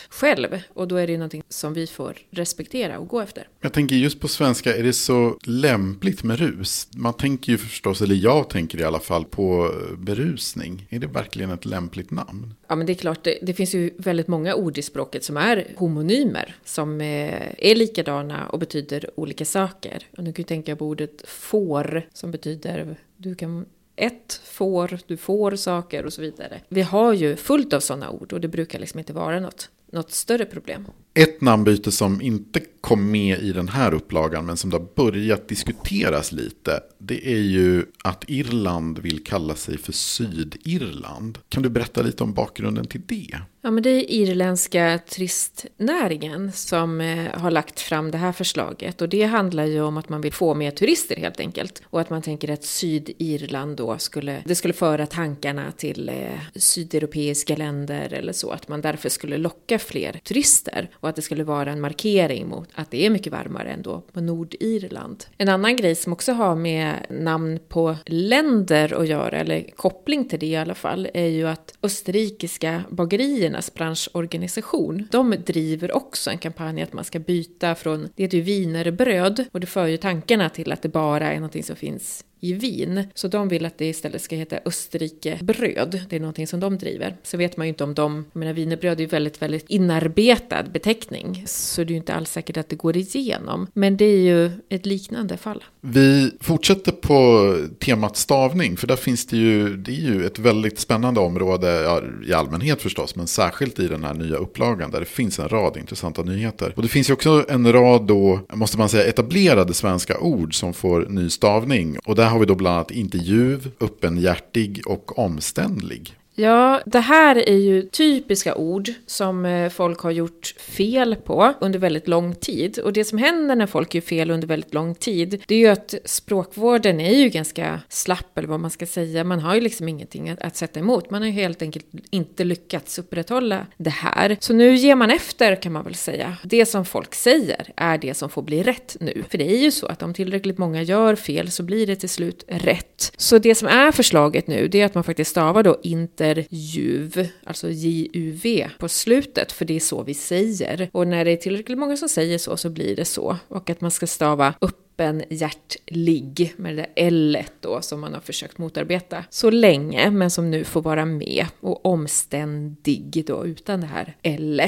själv. 0.09 0.59
Och 0.73 0.87
då 0.87 0.95
är 0.95 1.07
det 1.07 1.17
någonting 1.17 1.43
som 1.49 1.73
vi 1.73 1.87
får 1.87 2.17
respektera 2.29 2.99
och 2.99 3.07
gå 3.07 3.19
efter. 3.21 3.47
Jag 3.61 3.73
tänker 3.73 3.95
just 3.95 4.19
på 4.19 4.27
svenska, 4.27 4.75
är 4.75 4.83
det 4.83 4.93
så 4.93 5.37
lämpligt 5.43 6.23
med 6.23 6.39
rus? 6.39 6.87
Man 6.95 7.13
tänker 7.13 7.51
ju 7.51 7.57
förstås, 7.57 8.01
eller 8.01 8.15
jag 8.15 8.49
tänker 8.49 8.79
i 8.79 8.83
alla 8.83 8.99
fall, 8.99 9.25
på 9.25 9.71
berusning. 9.97 10.87
Är 10.89 10.99
det 10.99 11.07
verkligen 11.07 11.51
ett 11.51 11.65
lämpligt 11.65 12.11
namn? 12.11 12.53
Ja, 12.67 12.75
men 12.75 12.87
det 12.87 12.93
är 12.93 12.95
klart, 12.95 13.23
det, 13.23 13.39
det 13.41 13.53
finns 13.53 13.75
ju 13.75 13.91
väldigt 13.97 14.27
många 14.27 14.55
ord 14.55 14.77
i 14.77 14.81
språket 14.81 15.23
som 15.23 15.37
är 15.37 15.67
homonymer, 15.75 16.55
som 16.65 17.01
eh, 17.01 17.41
är 17.57 17.75
likadana 17.75 18.47
och 18.49 18.59
betyder 18.59 19.09
olika 19.15 19.45
saker. 19.45 20.03
Och 20.17 20.23
nu 20.23 20.33
kan 20.33 20.43
du 20.43 20.47
tänka 20.47 20.75
på 20.75 20.85
ordet 20.85 21.23
får, 21.27 22.09
som 22.13 22.31
betyder 22.31 22.97
du 23.17 23.35
kan 23.35 23.65
ett 23.97 24.41
får, 24.43 24.99
du 25.07 25.17
får 25.17 25.55
saker 25.55 26.05
och 26.05 26.13
så 26.13 26.21
vidare. 26.21 26.61
Vi 26.69 26.81
har 26.81 27.13
ju 27.13 27.35
fullt 27.35 27.73
av 27.73 27.79
sådana 27.79 28.09
ord 28.09 28.33
och 28.33 28.41
det 28.41 28.47
brukar 28.47 28.79
liksom 28.79 28.99
inte 28.99 29.13
vara 29.13 29.39
något, 29.39 29.69
något 29.91 30.11
större 30.11 30.45
problem. 30.45 30.87
Ett 31.13 31.41
namnbyte 31.41 31.91
som 31.91 32.21
inte 32.21 32.61
kom 32.81 33.11
med 33.11 33.39
i 33.39 33.53
den 33.53 33.67
här 33.67 33.93
upplagan 33.93 34.45
men 34.45 34.57
som 34.57 34.69
det 34.69 34.77
har 34.77 34.87
börjat 34.95 35.47
diskuteras 35.47 36.31
lite. 36.31 36.79
Det 36.97 37.33
är 37.33 37.41
ju 37.41 37.85
att 38.03 38.23
Irland 38.27 38.99
vill 38.99 39.23
kalla 39.23 39.55
sig 39.55 39.77
för 39.77 39.91
Sydirland. 39.91 41.37
Kan 41.49 41.63
du 41.63 41.69
berätta 41.69 42.01
lite 42.01 42.23
om 42.23 42.33
bakgrunden 42.33 42.87
till 42.87 43.01
det? 43.05 43.37
Ja, 43.67 43.71
men 43.71 43.83
det 43.83 43.89
är 43.89 44.11
irländska 44.11 44.99
turistnäringen 45.09 46.51
som 46.51 47.01
eh, 47.01 47.39
har 47.39 47.51
lagt 47.51 47.79
fram 47.79 48.11
det 48.11 48.17
här 48.17 48.31
förslaget. 48.31 49.01
Och 49.01 49.09
det 49.09 49.23
handlar 49.23 49.65
ju 49.65 49.81
om 49.81 49.97
att 49.97 50.09
man 50.09 50.21
vill 50.21 50.33
få 50.33 50.53
mer 50.53 50.71
turister 50.71 51.15
helt 51.15 51.39
enkelt. 51.39 51.81
Och 51.85 52.01
att 52.01 52.09
man 52.09 52.21
tänker 52.21 52.51
att 52.51 52.63
Sydirland 52.63 53.77
då 53.77 53.97
skulle, 53.97 54.43
det 54.45 54.55
skulle 54.55 54.73
föra 54.73 55.05
tankarna 55.05 55.71
till 55.71 56.09
eh, 56.09 56.15
sydeuropeiska 56.55 57.55
länder 57.55 58.13
eller 58.13 58.33
så. 58.33 58.51
Att 58.51 58.67
man 58.67 58.81
därför 58.81 59.09
skulle 59.09 59.37
locka 59.37 59.79
fler 59.79 60.19
turister. 60.23 60.89
Och 60.93 61.09
att 61.09 61.15
det 61.15 61.21
skulle 61.21 61.43
vara 61.43 61.71
en 61.71 61.81
markering 61.81 62.47
mot 62.47 62.69
att 62.75 62.91
det 62.91 63.05
är 63.05 63.09
mycket 63.09 63.31
varmare 63.33 63.69
ändå 63.69 64.03
på 64.13 64.21
Nordirland. 64.21 65.25
En 65.37 65.49
annan 65.49 65.75
grej 65.75 65.95
som 65.95 66.13
också 66.13 66.31
har 66.31 66.55
med 66.55 66.95
namn 67.09 67.59
på 67.67 67.95
länder 68.05 69.01
att 69.01 69.07
göra, 69.07 69.37
eller 69.37 69.65
koppling 69.75 70.29
till 70.29 70.39
det 70.39 70.45
i 70.45 70.55
alla 70.55 70.75
fall, 70.75 71.07
är 71.13 71.27
ju 71.27 71.47
att 71.47 71.73
österrikiska 71.83 72.83
bagerierna 72.89 73.56
branschorganisation, 73.73 75.07
de 75.11 75.35
driver 75.45 75.95
också 75.95 76.29
en 76.29 76.37
kampanj 76.37 76.81
att 76.81 76.93
man 76.93 77.03
ska 77.03 77.19
byta 77.19 77.75
från, 77.75 78.09
det 78.15 78.23
heter 78.23 78.37
ju 78.37 78.43
wienerbröd, 78.43 79.45
och 79.51 79.59
det 79.59 79.67
för 79.67 79.87
ju 79.87 79.97
tankarna 79.97 80.49
till 80.49 80.71
att 80.71 80.81
det 80.81 80.89
bara 80.89 81.31
är 81.31 81.35
någonting 81.35 81.63
som 81.63 81.75
finns 81.75 82.23
i 82.39 82.53
Wien. 82.53 83.03
Så 83.13 83.27
de 83.27 83.47
vill 83.47 83.65
att 83.65 83.77
det 83.77 83.85
istället 83.85 84.21
ska 84.21 84.35
heta 84.35 84.59
Österrikebröd. 84.65 86.01
Det 86.09 86.15
är 86.15 86.19
någonting 86.19 86.47
som 86.47 86.59
de 86.59 86.77
driver. 86.77 87.17
Så 87.23 87.37
vet 87.37 87.57
man 87.57 87.67
ju 87.67 87.69
inte 87.69 87.83
om 87.83 87.93
de, 87.93 88.25
jag 88.33 88.39
menar 88.39 88.53
wienerbröd 88.53 88.97
är 88.97 89.01
ju 89.01 89.07
väldigt, 89.07 89.41
väldigt 89.41 89.65
inarbetad 89.69 90.63
beteckning. 90.63 91.43
Så 91.47 91.83
det 91.83 91.87
är 91.87 91.91
ju 91.91 91.97
inte 91.97 92.13
alls 92.13 92.31
säkert 92.31 92.57
att 92.57 92.69
det 92.69 92.75
går 92.75 92.97
igenom. 92.97 93.67
Men 93.73 93.97
det 93.97 94.05
är 94.05 94.19
ju 94.19 94.51
ett 94.69 94.85
liknande 94.85 95.37
fall. 95.37 95.63
Vi 95.81 96.31
fortsätter 96.41 96.91
på 96.91 97.55
temat 97.79 98.17
stavning. 98.17 98.77
För 98.77 98.87
där 98.87 98.95
finns 98.95 99.25
det 99.25 99.37
ju, 99.37 99.77
det 99.77 99.91
är 99.91 100.13
ju 100.13 100.25
ett 100.25 100.39
väldigt 100.39 100.79
spännande 100.79 101.19
område 101.19 101.81
ja, 101.81 102.01
i 102.27 102.33
allmänhet 102.33 102.81
förstås. 102.81 103.15
Men 103.15 103.27
särskilt 103.27 103.79
i 103.79 103.87
den 103.87 104.03
här 104.03 104.13
nya 104.13 104.35
upplagan 104.35 104.91
där 104.91 104.99
det 104.99 105.05
finns 105.05 105.39
en 105.39 105.49
rad 105.49 105.77
intressanta 105.77 106.21
nyheter. 106.21 106.73
Och 106.75 106.81
det 106.81 106.87
finns 106.87 107.09
ju 107.09 107.13
också 107.13 107.45
en 107.49 107.73
rad 107.73 108.07
då, 108.07 108.39
måste 108.53 108.77
man 108.77 108.89
säga, 108.89 109.03
etablerade 109.03 109.73
svenska 109.73 110.19
ord 110.19 110.59
som 110.59 110.73
får 110.73 111.05
ny 111.09 111.29
stavning. 111.29 111.97
Och 112.05 112.15
där 112.15 112.26
där 112.27 112.31
har 112.31 112.39
vi 112.39 112.45
då 112.45 112.55
bland 112.55 112.75
annat 112.75 112.91
intervju, 112.91 113.59
öppenhjärtig 113.79 114.81
och 114.85 115.19
omständlig. 115.19 116.15
Ja, 116.39 116.81
det 116.85 116.99
här 116.99 117.49
är 117.49 117.57
ju 117.57 117.81
typiska 117.81 118.55
ord 118.55 118.89
som 119.05 119.45
eh, 119.45 119.69
folk 119.69 119.99
har 119.99 120.11
gjort 120.11 120.55
fel 120.57 121.15
på 121.15 121.53
under 121.61 121.79
väldigt 121.79 122.07
lång 122.07 122.35
tid. 122.35 122.79
Och 122.79 122.93
det 122.93 123.03
som 123.03 123.17
händer 123.17 123.55
när 123.55 123.65
folk 123.65 123.95
gör 123.95 124.01
fel 124.01 124.31
under 124.31 124.47
väldigt 124.47 124.73
lång 124.73 124.95
tid, 124.95 125.43
det 125.47 125.55
är 125.55 125.59
ju 125.59 125.67
att 125.67 125.93
språkvården 126.05 126.99
är 126.99 127.15
ju 127.15 127.29
ganska 127.29 127.81
slapp, 127.89 128.37
eller 128.37 128.47
vad 128.47 128.59
man 128.59 128.71
ska 128.71 128.85
säga. 128.85 129.23
Man 129.23 129.39
har 129.39 129.55
ju 129.55 129.61
liksom 129.61 129.89
ingenting 129.89 130.29
att, 130.29 130.41
att 130.41 130.55
sätta 130.55 130.79
emot. 130.79 131.09
Man 131.09 131.21
har 131.21 131.27
ju 131.27 131.33
helt 131.33 131.61
enkelt 131.61 131.85
inte 132.09 132.43
lyckats 132.43 132.99
upprätthålla 132.99 133.65
det 133.77 133.89
här. 133.89 134.37
Så 134.39 134.53
nu 134.53 134.75
ger 134.75 134.95
man 134.95 135.11
efter, 135.11 135.55
kan 135.55 135.71
man 135.71 135.83
väl 135.83 135.95
säga. 135.95 136.37
Det 136.43 136.65
som 136.65 136.85
folk 136.85 137.15
säger 137.15 137.73
är 137.75 137.97
det 137.97 138.13
som 138.13 138.29
får 138.29 138.41
bli 138.41 138.63
rätt 138.63 138.97
nu. 138.99 139.23
För 139.29 139.37
det 139.37 139.51
är 139.51 139.57
ju 139.57 139.71
så 139.71 139.87
att 139.87 140.03
om 140.03 140.13
tillräckligt 140.13 140.57
många 140.57 140.81
gör 140.81 141.15
fel 141.15 141.51
så 141.51 141.63
blir 141.63 141.87
det 141.87 141.95
till 141.95 142.09
slut 142.09 142.43
rätt. 142.47 143.13
Så 143.17 143.37
det 143.37 143.55
som 143.55 143.67
är 143.67 143.91
förslaget 143.91 144.47
nu, 144.47 144.67
det 144.67 144.81
är 144.81 144.85
att 144.85 144.95
man 144.95 145.03
faktiskt 145.03 145.31
stavar 145.31 145.63
då 145.63 145.77
inte 145.83 146.26
juv, 146.49 147.27
alltså 147.43 147.69
J-U-V 147.69 148.69
på 148.79 148.89
slutet, 148.89 149.51
för 149.51 149.65
det 149.65 149.75
är 149.75 149.79
så 149.79 150.03
vi 150.03 150.13
säger. 150.13 150.89
Och 150.91 151.07
när 151.07 151.25
det 151.25 151.31
är 151.31 151.37
tillräckligt 151.37 151.77
många 151.77 151.97
som 151.97 152.09
säger 152.09 152.37
så, 152.37 152.57
så 152.57 152.69
blir 152.69 152.95
det 152.95 153.05
så. 153.05 153.37
Och 153.47 153.69
att 153.69 153.81
man 153.81 153.91
ska 153.91 154.07
stava 154.07 154.53
öppenhjärtlig 154.61 156.53
med 156.57 156.75
det 156.75 156.81
där 156.81 156.91
L 156.95 157.37
då 157.59 157.81
som 157.81 157.99
man 157.99 158.13
har 158.13 158.21
försökt 158.21 158.57
motarbeta 158.57 159.23
så 159.29 159.49
länge 159.49 160.11
men 160.11 160.31
som 160.31 160.51
nu 160.51 160.63
får 160.63 160.81
vara 160.81 161.05
med 161.05 161.45
och 161.59 161.85
omständig 161.85 163.23
då 163.27 163.45
utan 163.45 163.81
det 163.81 163.87
här 163.87 164.15
L. 164.21 164.61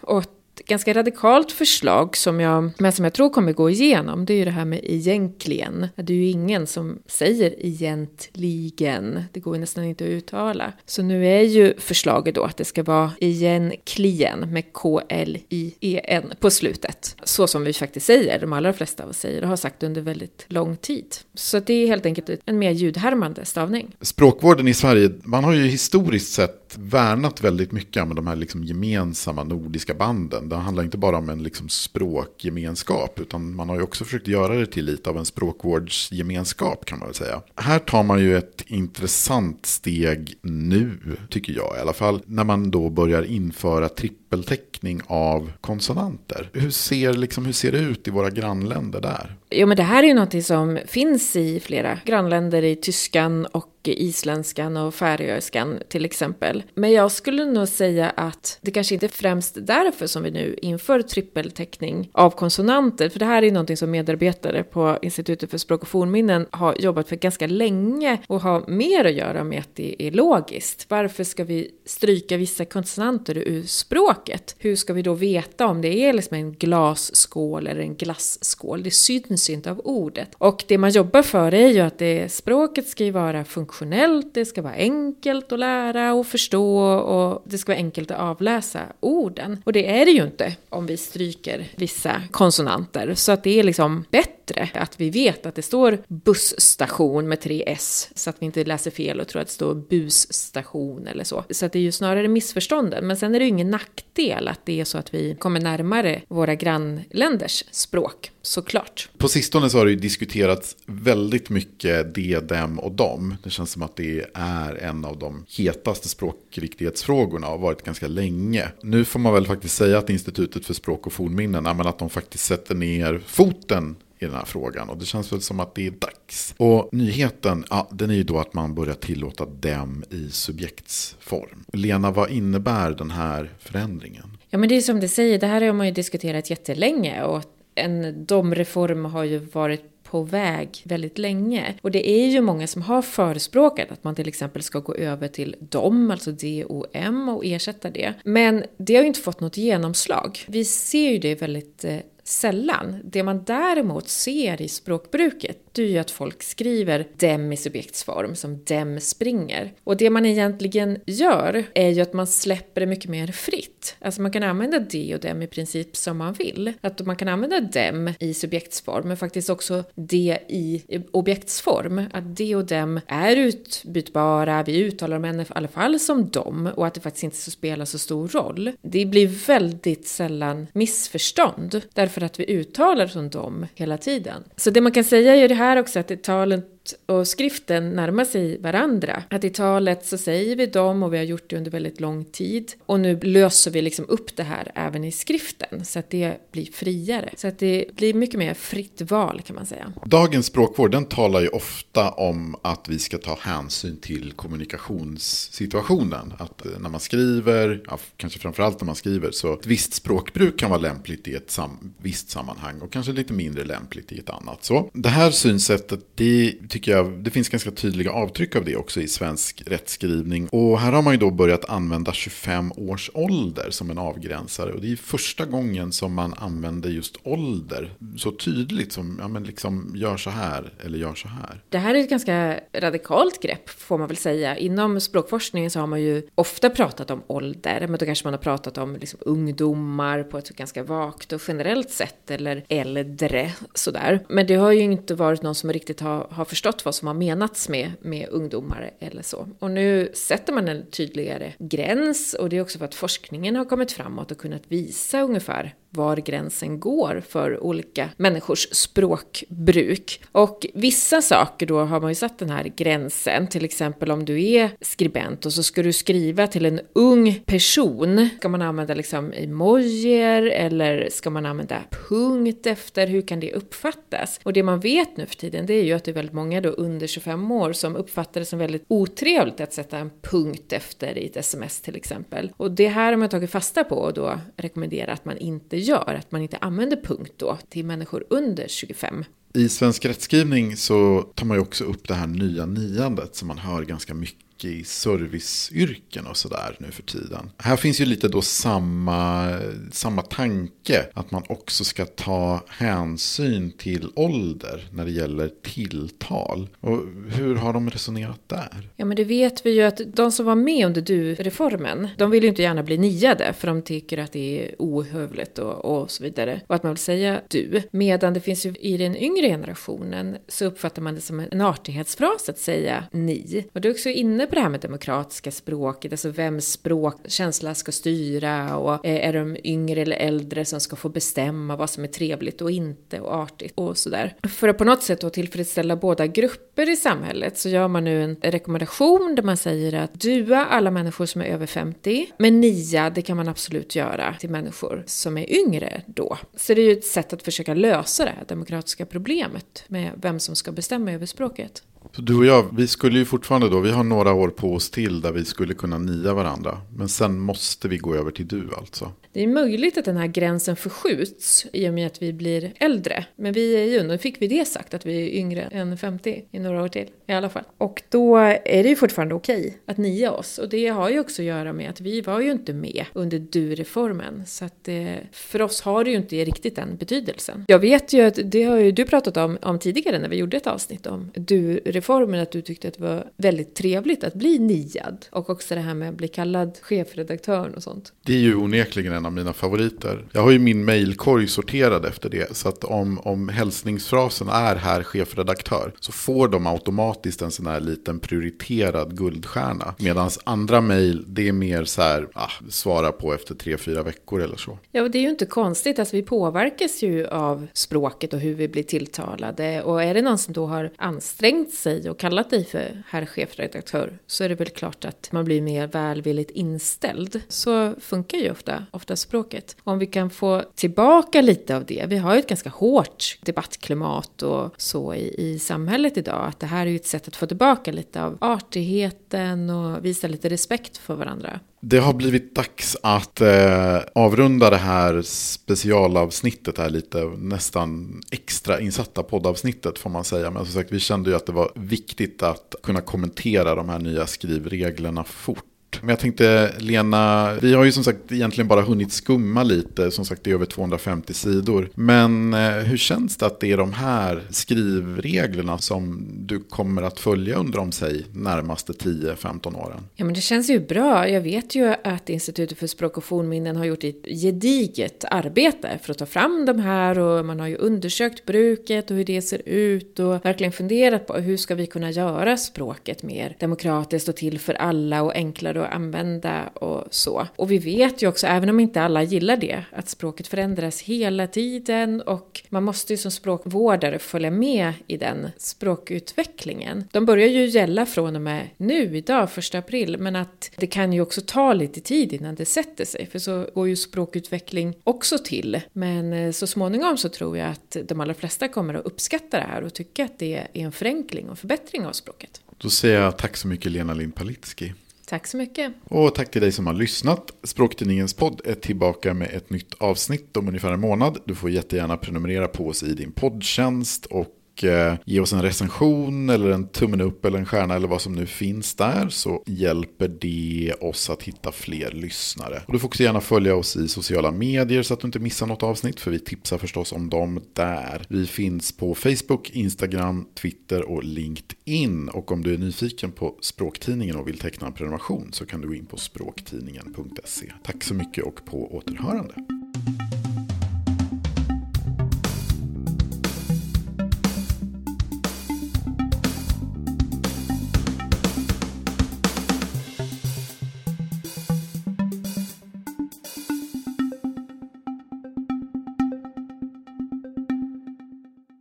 Och 0.00 0.24
ganska 0.66 0.94
radikalt 0.94 1.52
förslag 1.52 2.16
som 2.16 2.40
jag, 2.40 2.70
men 2.78 2.92
som 2.92 3.04
jag 3.04 3.14
tror 3.14 3.30
kommer 3.30 3.52
gå 3.52 3.70
igenom, 3.70 4.24
det 4.24 4.32
är 4.32 4.36
ju 4.36 4.44
det 4.44 4.50
här 4.50 4.64
med 4.64 4.80
egentligen. 4.82 5.88
Det 5.96 6.12
är 6.12 6.16
ju 6.16 6.30
ingen 6.30 6.66
som 6.66 6.98
säger 7.06 7.54
egentligen, 7.58 9.24
det 9.32 9.40
går 9.40 9.54
ju 9.54 9.60
nästan 9.60 9.84
inte 9.84 10.04
att 10.04 10.10
uttala. 10.10 10.72
Så 10.86 11.02
nu 11.02 11.26
är 11.26 11.42
ju 11.42 11.74
förslaget 11.78 12.34
då 12.34 12.44
att 12.44 12.56
det 12.56 12.64
ska 12.64 12.82
vara 12.82 13.12
egentligen 13.20 14.52
med 14.52 14.72
K-L-I-E-N 14.72 16.32
på 16.40 16.50
slutet. 16.50 17.16
Så 17.24 17.46
som 17.46 17.64
vi 17.64 17.72
faktiskt 17.72 18.06
säger, 18.06 18.40
de 18.40 18.52
allra 18.52 18.72
flesta 18.72 19.02
av 19.02 19.10
oss 19.10 19.18
säger 19.18 19.42
och 19.42 19.48
har 19.48 19.56
sagt 19.56 19.82
under 19.82 20.00
väldigt 20.00 20.44
lång 20.48 20.76
tid. 20.76 21.16
Så 21.34 21.58
det 21.58 21.74
är 21.74 21.86
helt 21.86 22.06
enkelt 22.06 22.30
en 22.44 22.58
mer 22.58 22.70
ljudhärmande 22.70 23.44
stavning. 23.44 23.96
Språkvården 24.00 24.68
i 24.68 24.74
Sverige, 24.74 25.10
man 25.22 25.44
har 25.44 25.52
ju 25.52 25.66
historiskt 25.66 26.32
sett 26.32 26.76
värnat 26.78 27.40
väldigt 27.44 27.72
mycket 27.72 28.02
om 28.02 28.14
de 28.14 28.26
här 28.26 28.36
liksom 28.36 28.64
gemensamma 28.64 29.44
nordiska 29.44 29.94
banden. 29.94 30.43
Det 30.48 30.56
handlar 30.56 30.84
inte 30.84 30.98
bara 30.98 31.16
om 31.16 31.30
en 31.30 31.42
liksom 31.42 31.68
språkgemenskap, 31.68 33.20
utan 33.20 33.54
man 33.54 33.68
har 33.68 33.76
ju 33.76 33.82
också 33.82 34.04
försökt 34.04 34.28
göra 34.28 34.54
det 34.54 34.66
till 34.66 34.84
lite 34.84 35.10
av 35.10 35.18
en 35.18 35.24
språkvårdsgemenskap 35.24 36.84
kan 36.84 36.98
man 36.98 37.08
väl 37.08 37.14
säga. 37.14 37.42
Här 37.56 37.78
tar 37.78 38.02
man 38.02 38.20
ju 38.20 38.36
ett 38.36 38.62
intressant 38.66 39.66
steg 39.66 40.34
nu, 40.42 40.98
tycker 41.30 41.52
jag 41.52 41.76
i 41.76 41.80
alla 41.80 41.92
fall, 41.92 42.22
när 42.26 42.44
man 42.44 42.70
då 42.70 42.90
börjar 42.90 43.22
införa 43.22 43.88
trippelteckning 43.88 45.00
av 45.06 45.52
konsonanter. 45.60 46.50
Hur 46.52 46.70
ser, 46.70 47.12
liksom, 47.12 47.44
hur 47.44 47.52
ser 47.52 47.72
det 47.72 47.78
ut 47.78 48.08
i 48.08 48.10
våra 48.10 48.30
grannländer 48.30 49.00
där? 49.00 49.36
Jo, 49.56 49.66
men 49.66 49.76
det 49.76 49.82
här 49.82 50.02
är 50.02 50.06
ju 50.06 50.14
någonting 50.14 50.42
som 50.42 50.78
finns 50.86 51.36
i 51.36 51.60
flera 51.60 51.98
grannländer, 52.04 52.62
i 52.62 52.76
tyskan 52.76 53.46
och 53.46 53.70
isländskan 53.88 54.76
och 54.76 54.94
färöiskan 54.94 55.78
till 55.88 56.04
exempel. 56.04 56.62
Men 56.74 56.92
jag 56.92 57.12
skulle 57.12 57.44
nog 57.44 57.68
säga 57.68 58.10
att 58.10 58.58
det 58.60 58.70
kanske 58.70 58.94
inte 58.94 59.06
är 59.06 59.08
främst 59.08 59.56
därför 59.60 60.06
som 60.06 60.22
vi 60.22 60.30
nu 60.30 60.56
inför 60.62 61.02
trippelteckning 61.02 62.10
av 62.12 62.30
konsonanter. 62.30 63.08
För 63.08 63.18
det 63.18 63.24
här 63.24 63.42
är 63.42 63.50
någonting 63.50 63.76
som 63.76 63.90
medarbetare 63.90 64.62
på 64.62 64.98
Institutet 65.02 65.50
för 65.50 65.58
språk 65.58 65.82
och 65.82 65.88
fornminnen 65.88 66.46
har 66.50 66.76
jobbat 66.78 67.08
för 67.08 67.16
ganska 67.16 67.46
länge 67.46 68.18
och 68.26 68.40
har 68.40 68.64
mer 68.66 69.04
att 69.04 69.14
göra 69.14 69.44
med 69.44 69.58
att 69.58 69.74
det 69.74 70.02
är 70.02 70.10
logiskt. 70.10 70.86
Varför 70.88 71.24
ska 71.24 71.44
vi 71.44 71.70
stryka 71.86 72.36
vissa 72.36 72.64
konsonanter 72.64 73.38
ur 73.38 73.62
språket? 73.62 74.56
Hur 74.58 74.76
ska 74.76 74.92
vi 74.92 75.02
då 75.02 75.14
veta 75.14 75.66
om 75.66 75.82
det 75.82 75.88
är 75.88 76.12
liksom 76.12 76.36
en 76.36 76.52
glasskål 76.52 77.66
eller 77.66 77.80
en 77.80 77.96
glasskål? 77.96 78.82
Det 78.82 78.90
syns 78.90 79.43
inte 79.52 79.70
av 79.70 79.80
ordet. 79.84 80.28
Och 80.38 80.64
det 80.68 80.78
man 80.78 80.90
jobbar 80.90 81.22
för 81.22 81.54
är 81.54 81.68
ju 81.68 81.80
att 81.80 81.98
det, 81.98 82.32
språket 82.32 82.88
ska 82.88 83.04
ju 83.04 83.10
vara 83.10 83.44
funktionellt 83.44 83.84
funktionellt, 83.94 84.34
det 84.34 84.44
ska 84.44 84.62
vara 84.62 84.74
enkelt 84.74 85.52
att 85.52 85.58
lära 85.58 86.14
och 86.14 86.26
förstå 86.26 86.78
och 86.84 87.42
det 87.44 87.58
ska 87.58 87.72
vara 87.72 87.78
enkelt 87.78 88.10
att 88.10 88.20
avläsa 88.20 88.80
orden. 89.00 89.62
Och 89.64 89.72
det 89.72 90.00
är 90.00 90.04
det 90.04 90.10
ju 90.10 90.22
inte 90.22 90.56
om 90.68 90.86
vi 90.86 90.96
stryker 90.96 91.66
vissa 91.76 92.22
konsonanter. 92.30 93.14
Så 93.14 93.32
att 93.32 93.42
det 93.42 93.58
är 93.58 93.62
liksom 93.62 94.04
bättre 94.10 94.34
bättre 94.46 94.68
att 94.74 95.00
vi 95.00 95.10
vet 95.10 95.46
att 95.46 95.54
det 95.54 95.62
står 95.62 95.98
busstation 96.08 97.28
med 97.28 97.40
tre 97.40 97.64
S 97.66 98.10
så 98.14 98.30
att 98.30 98.36
vi 98.38 98.46
inte 98.46 98.64
läser 98.64 98.90
fel 98.90 99.20
och 99.20 99.28
tror 99.28 99.42
att 99.42 99.48
det 99.48 99.54
står 99.54 99.74
busstation 99.74 101.06
eller 101.06 101.24
så. 101.24 101.44
Så 101.50 101.66
att 101.66 101.72
det 101.72 101.78
är 101.78 101.82
ju 101.82 101.92
snarare 101.92 102.28
missförstånden. 102.28 103.06
Men 103.06 103.16
sen 103.16 103.34
är 103.34 103.38
det 103.38 103.44
ju 103.44 103.48
ingen 103.48 103.70
nackdel 103.70 104.48
att 104.48 104.60
det 104.64 104.80
är 104.80 104.84
så 104.84 104.98
att 104.98 105.14
vi 105.14 105.36
kommer 105.38 105.60
närmare 105.60 106.22
våra 106.28 106.54
grannländers 106.54 107.64
språk 107.70 108.30
såklart. 108.42 109.08
På 109.18 109.28
sistone 109.28 109.70
så 109.70 109.78
har 109.78 109.84
det 109.84 109.90
ju 109.90 109.96
diskuterats 109.96 110.76
väldigt 110.86 111.50
mycket 111.50 112.14
de, 112.14 112.40
dem 112.40 112.78
och 112.78 112.92
dem. 112.92 113.36
Det 113.42 113.50
känns 113.50 113.70
som 113.70 113.82
att 113.82 113.96
det 113.96 114.24
är 114.34 114.74
en 114.74 115.04
av 115.04 115.18
de 115.18 115.44
hetaste 115.48 116.08
språkriktighetsfrågorna 116.08 117.46
och 117.46 117.52
har 117.52 117.58
varit 117.58 117.82
ganska 117.82 118.08
länge. 118.08 118.68
Nu 118.82 119.04
får 119.04 119.20
man 119.20 119.34
väl 119.34 119.46
faktiskt 119.46 119.76
säga 119.76 119.98
att 119.98 120.10
Institutet 120.10 120.66
för 120.66 120.74
språk 120.74 121.06
och 121.06 121.12
fornminnen, 121.12 121.66
att 121.66 121.98
de 121.98 122.10
faktiskt 122.10 122.44
sätter 122.44 122.74
ner 122.74 123.22
foten 123.26 123.96
i 124.24 124.26
den 124.26 124.36
här 124.36 124.44
frågan. 124.44 124.88
Och 124.88 124.98
det 124.98 125.04
känns 125.04 125.32
väl 125.32 125.40
som 125.40 125.60
att 125.60 125.74
det 125.74 125.86
är 125.86 125.90
dags. 125.90 126.54
Och 126.56 126.88
nyheten, 126.92 127.64
ja, 127.70 127.88
den 127.92 128.10
är 128.10 128.14
ju 128.14 128.22
då 128.22 128.38
att 128.38 128.54
man 128.54 128.74
börjar 128.74 128.94
tillåta 128.94 129.46
dem 129.46 130.04
i 130.10 130.30
subjektsform. 130.30 131.64
Lena, 131.72 132.10
vad 132.10 132.30
innebär 132.30 132.90
den 132.90 133.10
här 133.10 133.50
förändringen? 133.58 134.38
Ja, 134.50 134.58
men 134.58 134.68
det 134.68 134.76
är 134.76 134.80
som 134.80 135.00
du 135.00 135.08
säger, 135.08 135.38
det 135.38 135.46
här 135.46 135.60
har 135.60 135.72
man 135.72 135.86
ju 135.86 135.92
diskuterat 135.92 136.50
jättelänge. 136.50 137.22
Och 137.22 137.42
en 137.74 138.26
domreform 138.26 139.04
har 139.04 139.24
ju 139.24 139.38
varit 139.38 139.90
på 140.14 140.22
väg 140.22 140.82
väldigt 140.84 141.18
länge. 141.18 141.74
Och 141.82 141.90
det 141.90 142.10
är 142.10 142.26
ju 142.26 142.40
många 142.40 142.66
som 142.66 142.82
har 142.82 143.02
förespråkat 143.02 143.90
att 143.90 144.04
man 144.04 144.14
till 144.14 144.28
exempel 144.28 144.62
ska 144.62 144.78
gå 144.78 144.94
över 144.94 145.28
till 145.28 145.56
DOM, 145.60 146.10
alltså 146.10 146.32
DOM 146.32 147.28
och 147.28 147.44
ersätta 147.44 147.90
det. 147.90 148.14
Men 148.24 148.64
det 148.76 148.94
har 148.94 149.02
ju 149.02 149.08
inte 149.08 149.20
fått 149.20 149.40
något 149.40 149.56
genomslag. 149.56 150.44
Vi 150.46 150.64
ser 150.64 151.10
ju 151.10 151.18
det 151.18 151.34
väldigt 151.34 151.84
eh, 151.84 151.96
sällan. 152.24 153.00
Det 153.04 153.22
man 153.22 153.44
däremot 153.44 154.08
ser 154.08 154.62
i 154.62 154.68
språkbruket, 154.68 155.58
det 155.74 155.82
är 155.82 155.86
ju 155.86 155.98
att 155.98 156.10
folk 156.10 156.42
skriver 156.42 157.06
dem 157.16 157.52
i 157.52 157.56
subjektsform, 157.56 158.34
som 158.34 158.64
dem 158.64 159.00
springer. 159.00 159.72
Och 159.84 159.96
det 159.96 160.10
man 160.10 160.26
egentligen 160.26 160.98
gör 161.06 161.64
är 161.74 161.88
ju 161.88 162.02
att 162.02 162.12
man 162.12 162.26
släpper 162.26 162.80
det 162.80 162.86
mycket 162.86 163.10
mer 163.10 163.26
fritt. 163.26 163.96
Alltså 164.00 164.22
man 164.22 164.30
kan 164.30 164.42
använda 164.42 164.78
de 164.78 165.14
och 165.14 165.20
dem 165.20 165.42
i 165.42 165.46
princip 165.46 165.96
som 165.96 166.18
man 166.18 166.32
vill. 166.32 166.72
Att 166.80 167.06
man 167.06 167.16
kan 167.16 167.28
använda 167.28 167.60
dem 167.60 168.12
i 168.18 168.34
subjektsform, 168.34 169.08
men 169.08 169.16
faktiskt 169.16 169.50
också 169.50 169.84
det 169.94 170.38
i 170.48 170.82
objektsform. 171.10 172.02
Att 172.12 172.36
de 172.36 172.54
och 172.54 172.64
dem 172.64 173.00
är 173.06 173.36
utbytbara, 173.36 174.62
vi 174.62 174.78
uttalar 174.78 175.18
dem 175.18 175.40
i 175.40 175.44
alla 175.48 175.68
fall 175.68 176.00
som 176.00 176.28
dem 176.28 176.70
och 176.76 176.86
att 176.86 176.94
det 176.94 177.00
faktiskt 177.00 177.24
inte 177.24 177.50
spelar 177.50 177.84
så 177.84 177.98
stor 177.98 178.28
roll. 178.28 178.70
Det 178.82 179.06
blir 179.06 179.26
väldigt 179.46 180.06
sällan 180.06 180.66
missförstånd. 180.72 181.82
Därför 181.92 182.20
att 182.20 182.40
vi 182.40 182.50
uttalar 182.52 183.06
som 183.06 183.30
dem 183.30 183.66
hela 183.74 183.98
tiden. 183.98 184.44
Så 184.56 184.70
det 184.70 184.80
man 184.80 184.92
kan 184.92 185.04
säga 185.04 185.34
är 185.34 185.40
ju 185.40 185.48
det 185.48 185.54
här 185.54 185.63
här 185.64 185.76
också 185.80 185.98
att 186.00 186.08
det 186.08 186.22
talen 186.22 186.62
talet 186.84 187.00
och 187.06 187.28
skriften 187.28 187.90
närmar 187.90 188.24
sig 188.24 188.58
varandra. 188.58 189.22
Att 189.30 189.44
i 189.44 189.50
talet 189.50 190.06
så 190.06 190.18
säger 190.18 190.56
vi 190.56 190.66
dem 190.66 191.02
och 191.02 191.12
vi 191.12 191.16
har 191.16 191.24
gjort 191.24 191.50
det 191.50 191.56
under 191.56 191.70
väldigt 191.70 192.00
lång 192.00 192.24
tid. 192.24 192.72
Och 192.86 193.00
nu 193.00 193.20
löser 193.20 193.70
vi 193.70 193.82
liksom 193.82 194.04
upp 194.08 194.36
det 194.36 194.42
här 194.42 194.72
även 194.74 195.04
i 195.04 195.12
skriften 195.12 195.84
så 195.84 195.98
att 195.98 196.10
det 196.10 196.36
blir 196.52 196.72
friare. 196.72 197.30
Så 197.36 197.48
att 197.48 197.58
det 197.58 197.84
blir 197.96 198.14
mycket 198.14 198.38
mer 198.38 198.54
fritt 198.54 199.10
val 199.10 199.42
kan 199.46 199.56
man 199.56 199.66
säga. 199.66 199.92
Dagens 200.04 200.46
språkvård 200.46 200.90
den 200.90 201.04
talar 201.04 201.40
ju 201.40 201.48
ofta 201.48 202.10
om 202.10 202.56
att 202.62 202.88
vi 202.88 202.98
ska 202.98 203.18
ta 203.18 203.38
hänsyn 203.40 204.00
till 204.00 204.32
kommunikationssituationen. 204.32 206.32
Att 206.38 206.66
eh, 206.66 206.72
när 206.80 206.90
man 206.90 207.00
skriver, 207.00 207.82
ja, 207.86 207.98
kanske 208.16 208.38
framförallt 208.38 208.80
när 208.80 208.86
man 208.86 208.94
skriver, 208.94 209.30
så 209.30 209.54
ett 209.54 209.66
visst 209.66 209.94
språkbruk 209.94 210.58
kan 210.58 210.70
vara 210.70 210.80
lämpligt 210.80 211.28
i 211.28 211.34
ett 211.34 211.50
sam 211.50 211.94
visst 212.02 212.30
sammanhang 212.30 212.80
och 212.80 212.92
kanske 212.92 213.12
lite 213.12 213.32
mindre 213.32 213.64
lämpligt 213.64 214.12
i 214.12 214.18
ett 214.18 214.30
annat. 214.30 214.64
Så 214.64 214.90
det 214.94 215.08
här 215.08 215.30
synsättet, 215.30 216.00
det 216.14 216.54
tycker 216.74 216.92
jag, 216.92 217.12
det 217.24 217.30
finns 217.30 217.48
ganska 217.48 217.70
tydliga 217.70 218.10
avtryck 218.10 218.56
av 218.56 218.64
det 218.64 218.76
också 218.76 219.00
i 219.00 219.08
svensk 219.08 219.62
rättskrivning. 219.66 220.48
Och 220.48 220.80
här 220.80 220.92
har 220.92 221.02
man 221.02 221.12
ju 221.12 221.18
då 221.18 221.30
börjat 221.30 221.64
använda 221.64 222.12
25 222.12 222.72
års 222.76 223.10
ålder 223.14 223.70
som 223.70 223.90
en 223.90 223.98
avgränsare. 223.98 224.72
Och 224.72 224.80
det 224.80 224.92
är 224.92 224.96
första 224.96 225.44
gången 225.44 225.92
som 225.92 226.14
man 226.14 226.34
använder 226.34 226.90
just 226.90 227.16
ålder 227.22 227.94
så 228.16 228.30
tydligt 228.30 228.92
som, 228.92 229.18
ja 229.20 229.28
men 229.28 229.44
liksom 229.44 229.92
gör 229.96 230.16
så 230.16 230.30
här 230.30 230.72
eller 230.84 230.98
gör 230.98 231.14
så 231.14 231.28
här. 231.28 231.62
Det 231.68 231.78
här 231.78 231.94
är 231.94 231.98
ett 231.98 232.10
ganska 232.10 232.60
radikalt 232.72 233.42
grepp 233.42 233.68
får 233.70 233.98
man 233.98 234.08
väl 234.08 234.16
säga. 234.16 234.56
Inom 234.56 235.00
språkforskningen 235.00 235.70
så 235.70 235.80
har 235.80 235.86
man 235.86 236.02
ju 236.02 236.22
ofta 236.34 236.70
pratat 236.70 237.10
om 237.10 237.22
ålder, 237.26 237.86
men 237.88 237.98
då 237.98 238.06
kanske 238.06 238.26
man 238.26 238.34
har 238.34 238.38
pratat 238.38 238.78
om 238.78 238.96
liksom 238.96 239.18
ungdomar 239.22 240.22
på 240.22 240.38
ett 240.38 240.48
ganska 240.48 240.82
vagt 240.82 241.32
och 241.32 241.42
generellt 241.48 241.90
sätt 241.90 242.30
eller 242.30 242.64
äldre 242.68 243.52
sådär. 243.74 244.24
Men 244.28 244.46
det 244.46 244.54
har 244.54 244.72
ju 244.72 244.80
inte 244.80 245.14
varit 245.14 245.42
någon 245.42 245.54
som 245.54 245.72
riktigt 245.72 246.00
har, 246.00 246.26
har 246.30 246.44
förstått 246.44 246.63
förstått 246.64 246.84
vad 246.84 246.94
som 246.94 247.08
har 247.08 247.14
menats 247.14 247.68
med, 247.68 247.92
med 248.00 248.28
ungdomar 248.28 248.90
eller 249.00 249.22
så. 249.22 249.48
Och 249.58 249.70
nu 249.70 250.10
sätter 250.14 250.52
man 250.52 250.68
en 250.68 250.90
tydligare 250.90 251.52
gräns 251.58 252.34
och 252.34 252.48
det 252.48 252.56
är 252.56 252.62
också 252.62 252.78
för 252.78 252.84
att 252.84 252.94
forskningen 252.94 253.56
har 253.56 253.64
kommit 253.64 253.92
framåt 253.92 254.30
och 254.30 254.38
kunnat 254.38 254.62
visa 254.68 255.20
ungefär 255.20 255.74
var 255.94 256.16
gränsen 256.16 256.80
går 256.80 257.22
för 257.28 257.64
olika 257.64 258.08
människors 258.16 258.68
språkbruk. 258.72 260.20
Och 260.32 260.66
vissa 260.74 261.22
saker 261.22 261.66
då 261.66 261.80
har 261.80 262.00
man 262.00 262.10
ju 262.10 262.14
satt 262.14 262.38
den 262.38 262.50
här 262.50 262.72
gränsen, 262.76 263.46
till 263.46 263.64
exempel 263.64 264.10
om 264.10 264.24
du 264.24 264.44
är 264.44 264.70
skribent 264.80 265.46
och 265.46 265.52
så 265.52 265.62
ska 265.62 265.82
du 265.82 265.92
skriva 265.92 266.46
till 266.46 266.66
en 266.66 266.80
ung 266.92 267.42
person. 267.46 268.28
Ska 268.38 268.48
man 268.48 268.62
använda 268.62 268.94
liksom 268.94 269.32
emojier 269.32 270.42
eller 270.42 271.08
ska 271.10 271.30
man 271.30 271.46
använda 271.46 271.82
punkt 272.08 272.66
efter? 272.66 273.06
Hur 273.06 273.22
kan 273.22 273.40
det 273.40 273.52
uppfattas? 273.52 274.40
Och 274.42 274.52
det 274.52 274.62
man 274.62 274.80
vet 274.80 275.16
nu 275.16 275.26
för 275.26 275.36
tiden 275.36 275.66
det 275.66 275.74
är 275.74 275.84
ju 275.84 275.92
att 275.92 276.04
det 276.04 276.10
är 276.10 276.14
väldigt 276.14 276.34
många 276.34 276.60
då 276.60 276.68
under 276.68 277.06
25 277.06 277.50
år 277.50 277.72
som 277.72 277.96
uppfattar 277.96 278.40
det 278.40 278.46
som 278.46 278.58
väldigt 278.58 278.84
otrevligt 278.88 279.60
att 279.60 279.72
sätta 279.72 279.98
en 279.98 280.10
punkt 280.22 280.72
efter 280.72 281.18
i 281.18 281.26
ett 281.26 281.36
sms 281.36 281.80
till 281.80 281.96
exempel. 281.96 282.52
Och 282.56 282.70
det 282.70 282.88
här 282.88 283.12
har 283.12 283.16
man 283.16 283.28
tagit 283.28 283.50
fasta 283.50 283.84
på 283.84 283.96
och 283.96 284.14
då 284.14 284.40
rekommenderar 284.56 285.12
att 285.12 285.24
man 285.24 285.38
inte 285.38 285.76
gör, 285.84 286.14
att 286.20 286.32
man 286.32 286.42
inte 286.42 286.56
använder 286.56 286.96
punkt 286.96 287.32
då 287.36 287.58
till 287.68 287.84
människor 287.84 288.24
under 288.30 288.68
25. 288.68 289.24
I 289.54 289.68
svensk 289.68 290.04
rättskrivning 290.04 290.76
så 290.76 291.22
tar 291.34 291.46
man 291.46 291.56
ju 291.56 291.62
också 291.62 291.84
upp 291.84 292.08
det 292.08 292.14
här 292.14 292.26
nya 292.26 292.66
niandet 292.66 293.36
som 293.36 293.48
man 293.48 293.58
hör 293.58 293.82
ganska 293.82 294.14
mycket 294.14 294.53
i 294.64 294.84
serviceyrken 294.84 296.26
och 296.26 296.36
sådär 296.36 296.76
nu 296.78 296.90
för 296.90 297.02
tiden. 297.02 297.50
Här 297.58 297.76
finns 297.76 298.00
ju 298.00 298.04
lite 298.04 298.28
då 298.28 298.42
samma, 298.42 299.50
samma 299.92 300.22
tanke. 300.22 301.06
Att 301.14 301.30
man 301.30 301.42
också 301.48 301.84
ska 301.84 302.06
ta 302.06 302.62
hänsyn 302.68 303.72
till 303.78 304.10
ålder 304.14 304.88
när 304.92 305.04
det 305.04 305.10
gäller 305.10 305.50
tilltal. 305.62 306.68
Och 306.80 306.98
hur 307.28 307.56
har 307.56 307.72
de 307.72 307.90
resonerat 307.90 308.40
där? 308.46 308.90
Ja 308.96 309.04
men 309.04 309.16
det 309.16 309.24
vet 309.24 309.66
vi 309.66 309.70
ju 309.70 309.82
att 309.82 310.00
de 310.06 310.32
som 310.32 310.46
var 310.46 310.54
med 310.54 310.86
under 310.86 311.00
du-reformen, 311.00 312.08
de 312.18 312.30
vill 312.30 312.42
ju 312.42 312.48
inte 312.48 312.62
gärna 312.62 312.82
bli 312.82 312.98
niade 312.98 313.52
för 313.58 313.66
de 313.66 313.82
tycker 313.82 314.18
att 314.18 314.32
det 314.32 314.62
är 314.62 314.74
ohövligt 314.78 315.58
och, 315.58 315.84
och 315.84 316.10
så 316.10 316.22
vidare. 316.22 316.60
Och 316.66 316.74
att 316.74 316.82
man 316.82 316.92
vill 316.92 316.98
säga 316.98 317.40
du. 317.48 317.82
Medan 317.90 318.34
det 318.34 318.40
finns 318.40 318.66
ju 318.66 318.74
i 318.80 318.96
den 318.96 319.16
yngre 319.16 319.48
generationen 319.48 320.36
så 320.48 320.64
uppfattar 320.64 321.02
man 321.02 321.14
det 321.14 321.20
som 321.20 321.40
en 321.40 321.60
artighetsfras 321.60 322.48
att 322.48 322.58
säga 322.58 323.04
ni. 323.12 323.64
Och 323.72 323.80
det 323.80 323.88
är 323.88 323.92
också 323.92 324.08
inne 324.08 324.46
på 324.46 324.53
det 324.54 324.60
här 324.60 324.68
med 324.68 324.80
demokratiska 324.80 325.50
språket, 325.50 326.12
alltså 326.12 326.28
vems 326.28 326.72
språkkänsla 326.72 327.74
ska 327.74 327.92
styra 327.92 328.76
och 328.76 329.06
eh, 329.06 329.28
är 329.28 329.32
de 329.32 329.56
yngre 329.64 330.02
eller 330.02 330.16
äldre 330.16 330.64
som 330.64 330.80
ska 330.80 330.96
få 330.96 331.08
bestämma 331.08 331.76
vad 331.76 331.90
som 331.90 332.04
är 332.04 332.08
trevligt 332.08 332.62
och 332.62 332.70
inte 332.70 333.20
och 333.20 333.34
artigt 333.34 333.72
och 333.74 333.98
sådär. 333.98 334.36
För 334.42 334.68
att 334.68 334.78
på 334.78 334.84
något 334.84 335.02
sätt 335.02 335.20
då 335.20 335.30
tillfredsställa 335.30 335.96
båda 335.96 336.26
grupper 336.26 336.90
i 336.90 336.96
samhället 336.96 337.58
så 337.58 337.68
gör 337.68 337.88
man 337.88 338.04
nu 338.04 338.22
en 338.22 338.36
rekommendation 338.42 339.34
där 339.34 339.42
man 339.42 339.56
säger 339.56 339.92
att 339.92 340.14
dua 340.14 340.64
alla 340.64 340.90
människor 340.90 341.26
som 341.26 341.40
är 341.40 341.46
över 341.46 341.66
50, 341.66 342.26
men 342.38 342.60
nia 342.60 343.10
det 343.10 343.22
kan 343.22 343.36
man 343.36 343.48
absolut 343.48 343.96
göra 343.96 344.34
till 344.40 344.50
människor 344.50 345.04
som 345.06 345.38
är 345.38 345.52
yngre 345.52 346.02
då. 346.06 346.38
Så 346.56 346.74
det 346.74 346.80
är 346.80 346.86
ju 346.86 346.92
ett 346.92 347.04
sätt 347.04 347.32
att 347.32 347.42
försöka 347.42 347.74
lösa 347.74 348.24
det 348.24 348.30
här 348.30 348.44
demokratiska 348.48 349.06
problemet 349.06 349.84
med 349.88 350.10
vem 350.16 350.40
som 350.40 350.56
ska 350.56 350.72
bestämma 350.72 351.12
över 351.12 351.26
språket. 351.26 351.82
Du 352.16 352.36
och 352.36 352.46
jag, 352.46 352.66
vi 352.76 352.86
skulle 352.86 353.18
ju 353.18 353.24
fortfarande 353.24 353.68
då, 353.68 353.80
vi 353.80 353.90
har 353.90 354.04
några 354.04 354.32
år 354.32 354.48
på 354.48 354.74
oss 354.74 354.90
till 354.90 355.20
där 355.20 355.32
vi 355.32 355.44
skulle 355.44 355.74
kunna 355.74 355.98
nia 355.98 356.34
varandra. 356.34 356.80
Men 356.96 357.08
sen 357.08 357.38
måste 357.38 357.88
vi 357.88 357.98
gå 357.98 358.14
över 358.14 358.30
till 358.30 358.46
du 358.46 358.68
alltså. 358.76 359.12
Det 359.32 359.42
är 359.42 359.46
möjligt 359.46 359.98
att 359.98 360.04
den 360.04 360.16
här 360.16 360.26
gränsen 360.26 360.76
förskjuts 360.76 361.66
i 361.72 361.88
och 361.88 361.94
med 361.94 362.06
att 362.06 362.22
vi 362.22 362.32
blir 362.32 362.72
äldre. 362.76 363.24
Men 363.36 363.52
vi 363.52 363.76
är 363.76 363.84
ju, 363.84 364.02
nu 364.02 364.18
fick 364.18 364.42
vi 364.42 364.48
det 364.48 364.64
sagt, 364.64 364.94
att 364.94 365.06
vi 365.06 365.22
är 365.22 365.38
yngre 365.38 365.62
än 365.62 365.98
50 365.98 366.44
i 366.50 366.58
några 366.58 366.82
år 366.82 366.88
till 366.88 367.08
i 367.26 367.32
alla 367.32 367.48
fall. 367.48 367.62
Och 367.78 368.02
då 368.08 368.36
är 368.36 368.82
det 368.82 368.88
ju 368.88 368.96
fortfarande 368.96 369.34
okej 369.34 369.78
att 369.86 369.96
nia 369.96 370.32
oss. 370.32 370.58
Och 370.58 370.68
det 370.68 370.88
har 370.88 371.10
ju 371.10 371.20
också 371.20 371.42
att 371.42 371.46
göra 371.46 371.72
med 371.72 371.90
att 371.90 372.00
vi 372.00 372.20
var 372.20 372.40
ju 372.40 372.50
inte 372.50 372.72
med 372.72 373.04
under 373.12 373.38
du-reformen. 373.38 374.42
Så 374.46 374.64
att 374.64 374.84
det, 374.84 375.18
för 375.32 375.62
oss 375.62 375.80
har 375.80 376.04
det 376.04 376.10
ju 376.10 376.16
inte 376.16 376.36
riktigt 376.36 376.76
den 376.76 376.96
betydelsen. 376.96 377.64
Jag 377.68 377.78
vet 377.78 378.12
ju 378.12 378.20
att 378.20 378.38
det 378.44 378.62
har 378.62 378.76
ju 378.76 378.92
du 378.92 379.04
pratat 379.04 379.36
om, 379.36 379.58
om 379.62 379.78
tidigare 379.78 380.18
när 380.18 380.28
vi 380.28 380.36
gjorde 380.36 380.56
ett 380.56 380.66
avsnitt 380.66 381.06
om 381.06 381.30
du 381.34 381.80
reformen 381.94 382.40
att 382.40 382.52
du 382.52 382.62
tyckte 382.62 382.88
att 382.88 382.94
det 382.94 383.02
var 383.02 383.24
väldigt 383.36 383.74
trevligt 383.74 384.24
att 384.24 384.34
bli 384.34 384.58
niad. 384.58 385.26
Och 385.30 385.50
också 385.50 385.74
det 385.74 385.80
här 385.80 385.94
med 385.94 386.08
att 386.08 386.14
bli 386.14 386.28
kallad 386.28 386.78
chefredaktör 386.82 387.72
och 387.76 387.82
sånt. 387.82 388.12
Det 388.22 388.32
är 388.32 388.38
ju 388.38 388.56
onekligen 388.56 389.12
en 389.12 389.26
av 389.26 389.32
mina 389.32 389.52
favoriter. 389.52 390.24
Jag 390.32 390.42
har 390.42 390.50
ju 390.50 390.58
min 390.58 390.84
mailkorg 390.84 391.48
sorterad 391.48 392.04
efter 392.04 392.28
det. 392.28 392.56
Så 392.56 392.68
att 392.68 392.84
om, 392.84 393.18
om 393.18 393.48
hälsningsfrasen 393.48 394.48
är 394.48 394.76
här 394.76 395.02
chefredaktör 395.02 395.92
så 396.00 396.12
får 396.12 396.48
de 396.48 396.66
automatiskt 396.66 397.42
en 397.42 397.50
sån 397.50 397.66
här 397.66 397.80
liten 397.80 398.18
prioriterad 398.18 399.16
guldstjärna. 399.16 399.94
Medan 399.98 400.30
andra 400.44 400.80
mail, 400.80 401.24
det 401.26 401.48
är 401.48 401.52
mer 401.52 401.84
så 401.84 402.02
här, 402.02 402.28
ah, 402.34 402.50
svara 402.68 403.12
på 403.12 403.34
efter 403.34 403.54
tre, 403.54 403.76
fyra 403.76 404.02
veckor 404.02 404.42
eller 404.42 404.56
så. 404.56 404.78
Ja, 404.92 405.02
och 405.02 405.10
det 405.10 405.18
är 405.18 405.22
ju 405.22 405.30
inte 405.30 405.46
konstigt. 405.46 405.98
Alltså, 405.98 406.16
vi 406.16 406.22
påverkas 406.22 407.02
ju 407.02 407.26
av 407.26 407.66
språket 407.72 408.32
och 408.32 408.40
hur 408.40 408.54
vi 408.54 408.68
blir 408.68 408.82
tilltalade. 408.82 409.82
Och 409.82 410.02
är 410.02 410.14
det 410.14 410.22
någon 410.22 410.38
som 410.38 410.54
då 410.54 410.66
har 410.66 410.90
ansträngt 410.96 411.74
sig 411.84 412.10
och 412.10 412.18
kallat 412.18 412.50
dig 412.50 412.64
för 412.64 413.02
herr 413.08 413.26
chefredaktör 413.26 414.18
så 414.26 414.44
är 414.44 414.48
det 414.48 414.54
väl 414.54 414.68
klart 414.68 415.04
att 415.04 415.32
man 415.32 415.44
blir 415.44 415.62
mer 415.62 415.86
välvilligt 415.86 416.50
inställd. 416.50 417.40
Så 417.48 417.94
funkar 418.00 418.38
ju 418.38 418.50
ofta, 418.50 418.86
ofta 418.90 419.16
språket. 419.16 419.76
Om 419.84 419.98
vi 419.98 420.06
kan 420.06 420.30
få 420.30 420.62
tillbaka 420.74 421.40
lite 421.40 421.76
av 421.76 421.84
det. 421.84 422.04
Vi 422.08 422.16
har 422.16 422.34
ju 422.34 422.40
ett 422.40 422.48
ganska 422.48 422.70
hårt 422.70 423.38
debattklimat 423.42 424.42
och 424.42 424.74
så 424.76 425.14
i, 425.14 425.34
i 425.38 425.58
samhället 425.58 426.16
idag. 426.16 426.48
Att 426.48 426.60
det 426.60 426.66
här 426.66 426.86
är 426.86 426.90
ju 426.90 426.96
ett 426.96 427.06
sätt 427.06 427.28
att 427.28 427.36
få 427.36 427.46
tillbaka 427.46 427.92
lite 427.92 428.22
av 428.22 428.38
artigheten 428.40 429.70
och 429.70 430.04
visa 430.04 430.28
lite 430.28 430.48
respekt 430.48 430.96
för 430.96 431.14
varandra. 431.14 431.60
Det 431.86 431.98
har 431.98 432.12
blivit 432.12 432.54
dags 432.54 432.96
att 433.02 433.40
eh, 433.40 433.98
avrunda 434.14 434.70
det 434.70 434.76
här 434.76 435.22
specialavsnittet 435.22 436.78
här 436.78 436.90
lite, 436.90 437.24
nästan 437.24 438.20
extra 438.30 438.80
insatta 438.80 439.22
poddavsnittet 439.22 439.98
får 439.98 440.10
man 440.10 440.24
säga. 440.24 440.50
Men 440.50 440.64
som 440.64 440.74
sagt, 440.74 440.92
vi 440.92 441.00
kände 441.00 441.30
ju 441.30 441.36
att 441.36 441.46
det 441.46 441.52
var 441.52 441.72
viktigt 441.74 442.42
att 442.42 442.74
kunna 442.82 443.00
kommentera 443.00 443.74
de 443.74 443.88
här 443.88 443.98
nya 443.98 444.26
skrivreglerna 444.26 445.24
fort. 445.24 445.64
Men 446.00 446.08
jag 446.08 446.18
tänkte, 446.18 446.74
Lena, 446.78 447.54
vi 447.62 447.74
har 447.74 447.84
ju 447.84 447.92
som 447.92 448.04
sagt 448.04 448.32
egentligen 448.32 448.68
bara 448.68 448.82
hunnit 448.82 449.12
skumma 449.12 449.62
lite, 449.62 450.10
som 450.10 450.24
sagt 450.24 450.44
det 450.44 450.50
är 450.50 450.54
över 450.54 450.66
250 450.66 451.34
sidor. 451.34 451.90
Men 451.94 452.54
eh, 452.54 452.70
hur 452.70 452.96
känns 452.96 453.36
det 453.36 453.46
att 453.46 453.60
det 453.60 453.72
är 453.72 453.76
de 453.76 453.92
här 453.92 454.42
skrivreglerna 454.50 455.78
som 455.78 456.26
du 456.36 456.60
kommer 456.60 457.02
att 457.02 457.20
följa 457.20 457.56
under 457.56 457.78
de, 457.78 457.92
sig 457.92 458.26
närmaste 458.32 458.92
10-15 458.92 459.76
åren? 459.76 460.00
Ja, 460.14 460.24
men 460.24 460.34
det 460.34 460.40
känns 460.40 460.70
ju 460.70 460.80
bra. 460.80 461.28
Jag 461.28 461.40
vet 461.40 461.74
ju 461.74 461.94
att 462.04 462.28
Institutet 462.28 462.78
för 462.78 462.86
språk 462.86 463.16
och 463.16 463.24
fornminnen 463.24 463.76
har 463.76 463.84
gjort 463.84 464.04
ett 464.04 464.24
gediget 464.26 465.24
arbete 465.30 465.98
för 466.02 466.10
att 466.10 466.18
ta 466.18 466.26
fram 466.26 466.64
de 466.66 466.78
här 466.78 467.18
och 467.18 467.46
man 467.46 467.60
har 467.60 467.66
ju 467.66 467.76
undersökt 467.76 468.46
bruket 468.46 469.10
och 469.10 469.16
hur 469.16 469.24
det 469.24 469.42
ser 469.42 469.68
ut 469.68 470.18
och 470.18 470.44
verkligen 470.44 470.72
funderat 470.72 471.26
på 471.26 471.34
hur 471.34 471.56
ska 471.56 471.74
vi 471.74 471.86
kunna 471.86 472.10
göra 472.10 472.56
språket 472.56 473.22
mer 473.22 473.56
demokratiskt 473.60 474.28
och 474.28 474.36
till 474.36 474.58
för 474.58 474.74
alla 474.74 475.22
och 475.22 475.34
enklare 475.34 475.82
att 475.84 475.92
använda 475.92 476.66
och 476.66 477.04
så. 477.10 477.46
Och 477.56 477.70
vi 477.70 477.78
vet 477.78 478.22
ju 478.22 478.28
också, 478.28 478.46
även 478.46 478.68
om 478.68 478.80
inte 478.80 479.02
alla 479.02 479.22
gillar 479.22 479.56
det, 479.56 479.84
att 479.92 480.08
språket 480.08 480.46
förändras 480.46 481.00
hela 481.00 481.46
tiden 481.46 482.20
och 482.20 482.62
man 482.68 482.84
måste 482.84 483.12
ju 483.12 483.16
som 483.16 483.30
språkvårdare 483.30 484.18
följa 484.18 484.50
med 484.50 484.92
i 485.06 485.16
den 485.16 485.50
språkutvecklingen. 485.56 487.04
De 487.12 487.26
börjar 487.26 487.48
ju 487.48 487.66
gälla 487.66 488.06
från 488.06 488.36
och 488.36 488.42
med 488.42 488.68
nu, 488.76 489.16
idag, 489.16 489.50
första 489.50 489.78
april, 489.78 490.16
men 490.18 490.36
att 490.36 490.70
det 490.76 490.86
kan 490.86 491.12
ju 491.12 491.20
också 491.20 491.40
ta 491.46 491.72
lite 491.72 492.00
tid 492.00 492.32
innan 492.32 492.54
det 492.54 492.64
sätter 492.64 493.04
sig, 493.04 493.26
för 493.26 493.38
så 493.38 493.66
går 493.74 493.88
ju 493.88 493.96
språkutveckling 493.96 494.94
också 495.04 495.38
till. 495.38 495.80
Men 495.92 496.32
eh, 496.32 496.52
så 496.52 496.66
småningom 496.66 497.16
så 497.18 497.28
tror 497.28 497.58
jag 497.58 497.70
att 497.70 497.96
de 498.08 498.20
allra 498.20 498.34
flesta 498.34 498.68
kommer 498.68 498.94
att 498.94 499.06
uppskatta 499.06 499.56
det 499.56 499.66
här 499.66 499.82
och 499.82 499.94
tycka 499.94 500.24
att 500.24 500.38
det 500.38 500.54
är 500.54 500.68
en 500.72 500.92
förenkling 500.92 501.50
och 501.50 501.58
förbättring 501.58 502.06
av 502.06 502.12
språket. 502.12 502.60
Då 502.78 502.90
säger 502.90 503.20
jag 503.20 503.38
tack 503.38 503.56
så 503.56 503.68
mycket 503.68 503.92
Lena 503.92 504.14
Lind 504.14 504.34
Palitski. 504.34 504.92
Tack 505.26 505.46
så 505.46 505.56
mycket. 505.56 505.92
Och 506.04 506.34
tack 506.34 506.50
till 506.50 506.60
dig 506.60 506.72
som 506.72 506.86
har 506.86 506.94
lyssnat. 506.94 507.50
Språktidningens 507.62 508.34
podd 508.34 508.60
är 508.64 508.74
tillbaka 508.74 509.34
med 509.34 509.50
ett 509.50 509.70
nytt 509.70 509.94
avsnitt 509.98 510.56
om 510.56 510.68
ungefär 510.68 510.92
en 510.92 511.00
månad. 511.00 511.38
Du 511.44 511.54
får 511.54 511.70
jättegärna 511.70 512.16
prenumerera 512.16 512.68
på 512.68 512.88
oss 512.88 513.02
i 513.02 513.14
din 513.14 513.32
poddtjänst 513.32 514.26
och 514.26 514.46
och 514.74 514.84
eh, 514.84 515.16
ge 515.24 515.40
oss 515.40 515.52
en 515.52 515.62
recension 515.62 516.50
eller 516.50 516.70
en 516.70 516.88
tummen 516.88 517.20
upp 517.20 517.44
eller 517.44 517.58
en 517.58 517.66
stjärna 517.66 517.94
eller 517.94 518.08
vad 518.08 518.20
som 518.20 518.32
nu 518.32 518.46
finns 518.46 518.94
där 518.94 519.28
så 519.28 519.62
hjälper 519.66 520.28
det 520.28 520.94
oss 521.00 521.30
att 521.30 521.42
hitta 521.42 521.72
fler 521.72 522.10
lyssnare. 522.10 522.82
Och 522.86 522.92
du 522.92 522.98
får 522.98 523.08
också 523.08 523.22
gärna 523.22 523.40
följa 523.40 523.76
oss 523.76 523.96
i 523.96 524.08
sociala 524.08 524.50
medier 524.50 525.02
så 525.02 525.14
att 525.14 525.20
du 525.20 525.28
inte 525.28 525.38
missar 525.38 525.66
något 525.66 525.82
avsnitt 525.82 526.20
för 526.20 526.30
vi 526.30 526.38
tipsar 526.38 526.78
förstås 526.78 527.12
om 527.12 527.30
dem 527.30 527.60
där. 527.72 528.26
Vi 528.28 528.46
finns 528.46 528.96
på 528.96 529.14
Facebook, 529.14 529.70
Instagram, 529.70 530.46
Twitter 530.54 531.10
och 531.10 531.24
LinkedIn 531.24 532.28
och 532.28 532.52
om 532.52 532.62
du 532.62 532.74
är 532.74 532.78
nyfiken 532.78 533.32
på 533.32 533.58
Språktidningen 533.60 534.36
och 534.36 534.48
vill 534.48 534.58
teckna 534.58 534.86
en 534.86 534.92
prenumeration 534.92 535.52
så 535.52 535.66
kan 535.66 535.80
du 535.80 535.88
gå 535.88 535.94
in 535.94 536.06
på 536.06 536.16
språktidningen.se. 536.16 537.72
Tack 537.84 538.04
så 538.04 538.14
mycket 538.14 538.44
och 538.44 538.64
på 538.64 538.96
återhörande. 538.96 539.54